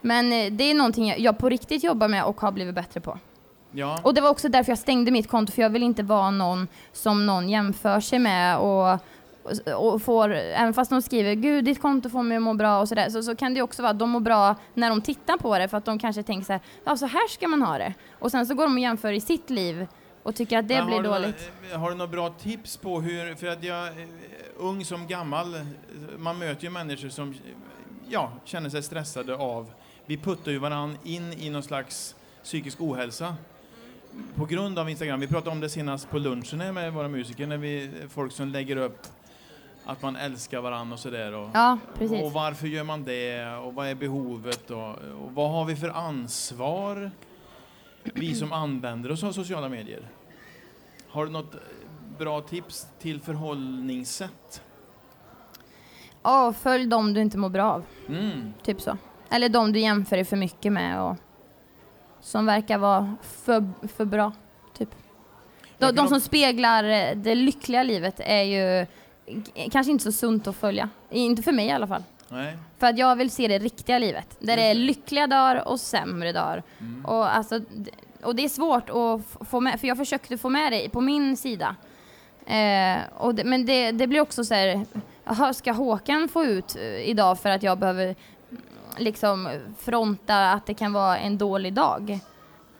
[0.00, 3.00] Men eh, det är någonting jag, jag på riktigt jobbar med och har blivit bättre
[3.00, 3.18] på.
[3.72, 6.30] Ja, Och det var också därför jag stängde mitt konto, för jag vill inte vara
[6.30, 8.98] någon som någon jämför sig med och,
[9.76, 12.88] och, får, även fast de skriver gud ditt konto får mig att må bra och
[12.88, 15.58] sådär, så, så kan det också vara att de mår bra när de tittar på
[15.58, 17.94] det för att de kanske tänker så här, ja så här ska man ha det.
[18.18, 19.86] Och sen så går de och jämför i sitt liv
[20.22, 21.50] och tycker att det Men blir har dåligt.
[21.72, 23.92] Har du några bra tips på hur, för att jag, eh,
[24.56, 25.60] ung som gammal, eh,
[26.18, 27.36] man möter ju människor som, eh,
[28.08, 29.70] ja, känner sig stressade av,
[30.06, 33.36] vi puttar ju varann in i någon slags psykisk ohälsa.
[34.34, 37.56] På grund av Instagram, vi pratade om det senast på lunchen med våra musiker, när
[37.56, 39.06] vi, folk som lägger upp
[39.88, 41.32] att man älskar varann och sådär.
[41.34, 42.22] Och, Ja, precis.
[42.22, 43.46] och varför gör man det?
[43.56, 44.70] Och vad är behovet?
[44.70, 47.10] Och, och vad har vi för ansvar?
[48.02, 50.08] Vi som använder oss av sociala medier.
[51.08, 51.60] Har du något eh,
[52.18, 54.62] bra tips till förhållningssätt?
[56.22, 58.52] Ja, följ dem du inte mår bra av, Mm.
[58.62, 58.96] typ så.
[59.30, 61.16] Eller de du jämför dig för mycket med och
[62.20, 64.32] som verkar vara för, för bra,
[64.78, 64.88] typ.
[65.78, 68.86] De, de som speglar eh, det lyckliga livet är ju
[69.70, 70.88] kanske inte så sunt att följa.
[71.10, 72.02] Inte för mig i alla fall.
[72.28, 72.56] Nej.
[72.78, 74.36] För att jag vill se det riktiga livet.
[74.38, 76.62] Där det är lyckliga dagar och sämre dagar.
[76.80, 77.04] Mm.
[77.04, 77.60] Och, alltså,
[78.22, 81.36] och det är svårt att få med, för jag försökte få med det på min
[81.36, 81.76] sida.
[82.46, 84.86] Eh, och det, men det, det blir också så här,
[85.52, 88.16] ska Håkan få ut eh, idag för att jag behöver
[88.96, 89.48] liksom
[89.78, 92.20] fronta att det kan vara en dålig dag?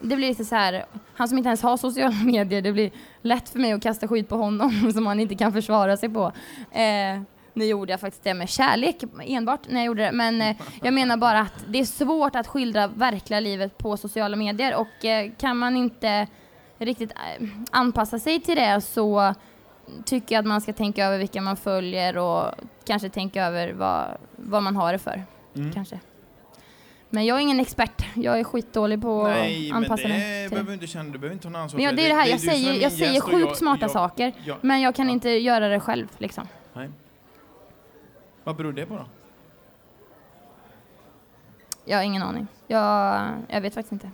[0.00, 0.84] Det blir lite så här,
[1.14, 2.90] han som inte ens har sociala medier, det blir
[3.22, 6.32] lätt för mig att kasta skit på honom som han inte kan försvara sig på.
[6.72, 7.20] Eh,
[7.54, 10.94] nu gjorde jag faktiskt det med kärlek enbart när jag gjorde det, men eh, jag
[10.94, 15.30] menar bara att det är svårt att skildra verkliga livet på sociala medier och eh,
[15.38, 16.26] kan man inte
[16.78, 19.34] riktigt eh, anpassa sig till det så
[20.04, 24.06] tycker jag att man ska tänka över vilka man följer och kanske tänka över vad,
[24.36, 25.22] vad man har det för.
[25.56, 25.72] Mm.
[25.72, 26.00] Kanske.
[27.10, 28.02] Men jag är ingen expert.
[28.14, 30.48] Jag är skitdålig på Nej, att men anpassa det mig till det.
[30.50, 32.14] behöver du inte känna, du behöver inte ta någon ansvar Men ja, det är det
[32.14, 34.94] här, jag som är säger, jag säger sjukt jag- smarta jag- saker, Ja, men jag
[34.94, 35.12] kan Ja.
[35.12, 36.48] inte göra det själv liksom.
[36.72, 36.88] nej.
[38.44, 39.04] Vad beror det på då?
[41.84, 42.46] Jag har ingen aning.
[42.66, 44.10] Jag, jag vet faktiskt inte.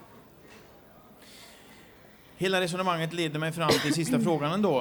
[2.37, 4.81] Hela resonemanget leder mig fram till sista frågan ändå.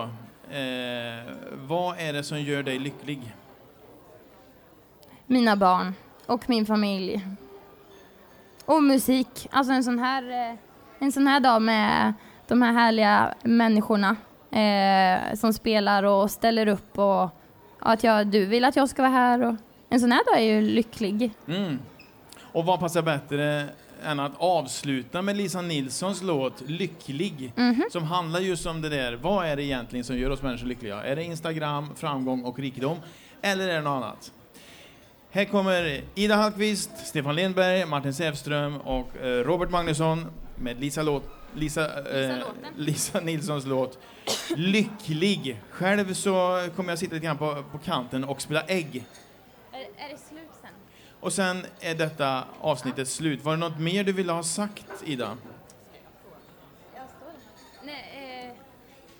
[0.51, 3.35] Eh, vad är det som gör dig lycklig?
[5.25, 5.93] Mina barn
[6.25, 7.21] och min familj.
[8.65, 9.47] Och musik.
[9.51, 10.57] Alltså en sån här, eh,
[10.99, 12.13] en sån här dag med
[12.47, 14.15] de här härliga människorna
[14.51, 17.29] eh, som spelar och ställer upp och
[17.79, 19.43] att jag, du vill att jag ska vara här.
[19.43, 19.55] Och,
[19.89, 21.31] en sån här dag är ju lycklig.
[21.47, 21.79] Mm.
[22.41, 23.65] Och vad passar bättre
[24.03, 27.53] än att avsluta med Lisa Nilssons låt Lycklig?
[27.55, 27.83] Mhm.
[27.91, 31.03] Som handlar just om det där, vad är det egentligen som gör oss människor lyckliga?
[31.03, 32.97] Är det Instagram, framgång och rikedom?
[33.41, 34.31] Eller är det något annat?
[35.35, 40.25] Här kommer Ida Hallqvist, Stefan Lindberg, Martin Säfström och eh, Robert Magnusson
[40.55, 41.23] med Lisa, låt,
[41.53, 42.55] Lisa, eh, Lisa-låten.
[42.75, 43.99] Lisa Nilssons låt
[44.55, 45.61] Lycklig.
[45.69, 49.05] Själv så kommer jag sitta lite grann på, på kanten och spela ägg.
[49.71, 50.69] Är, är det slut sen?
[51.19, 53.43] Och sen är detta avsnittet slut.
[53.43, 55.37] Var det något mer du ville ha sagt, Ida?
[57.83, 58.55] Nej, eh,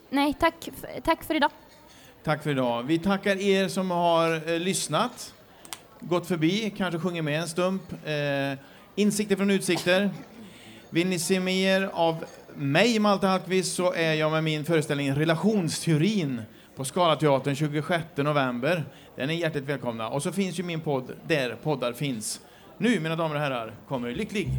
[0.10, 0.70] nej tack,
[1.04, 1.52] tack för idag.
[2.24, 2.84] Tack för idag.
[2.84, 5.34] Vi tackar er som har eh, lyssnat,
[6.10, 7.82] gått förbi, kanske sjunger med en stump.
[8.06, 8.60] Eh,
[8.96, 10.10] insikter från utsikter.
[10.90, 12.26] Vill ni se mer av
[12.56, 16.42] mig, Malte Hallqvist, så är jag med min föreställning Relationsteorin
[16.76, 18.84] på Scalateatern 26 november.
[19.16, 20.10] Den är hjärtligt välkomna.
[20.10, 22.42] Och så finns ju min podd där poddar finns.
[22.78, 24.50] Nu, mina damer och herrar, kommer Lycklig.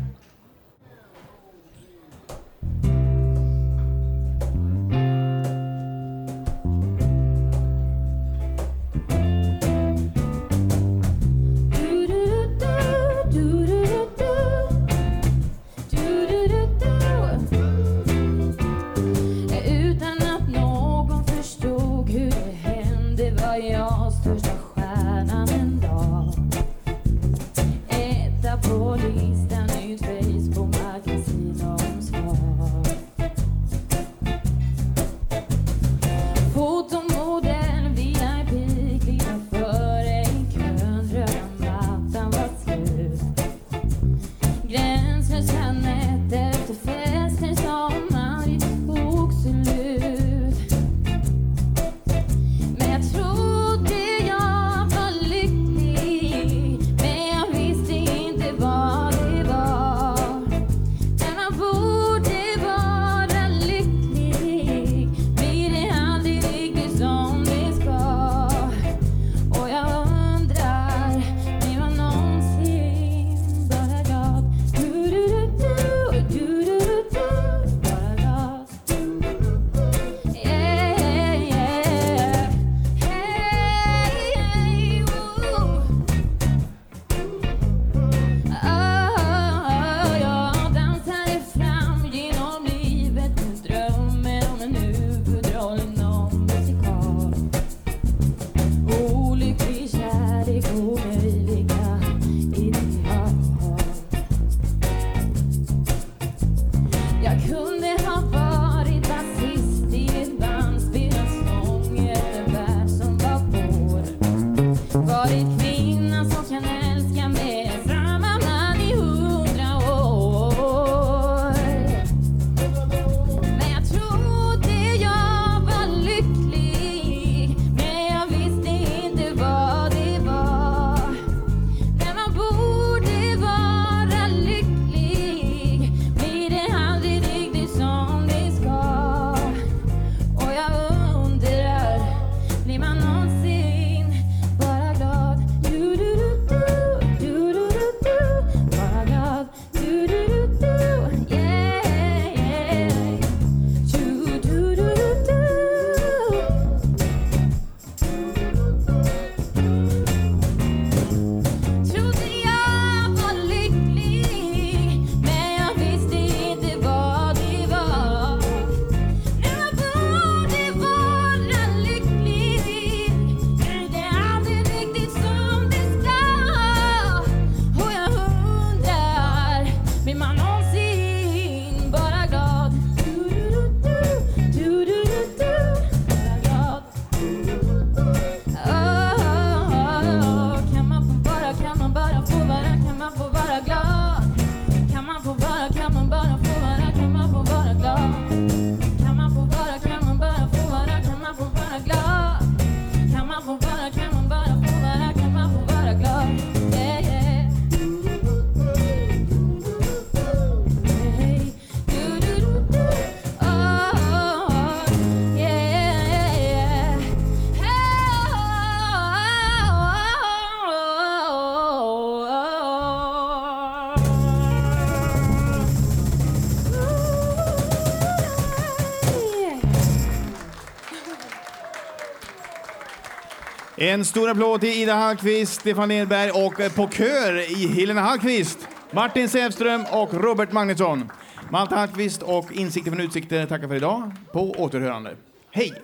[233.85, 238.69] En stor applåd till Ida Hallqvist, Stefan Edberg och eh, på kör i Helena Hallqvist,
[238.91, 241.11] Martin Sävström och Robert Magnusson.
[241.51, 244.13] Malte Hallqvist och Insikter från Utsikter tackar för idag.
[244.33, 245.17] På återhörande.
[245.51, 245.83] Hej!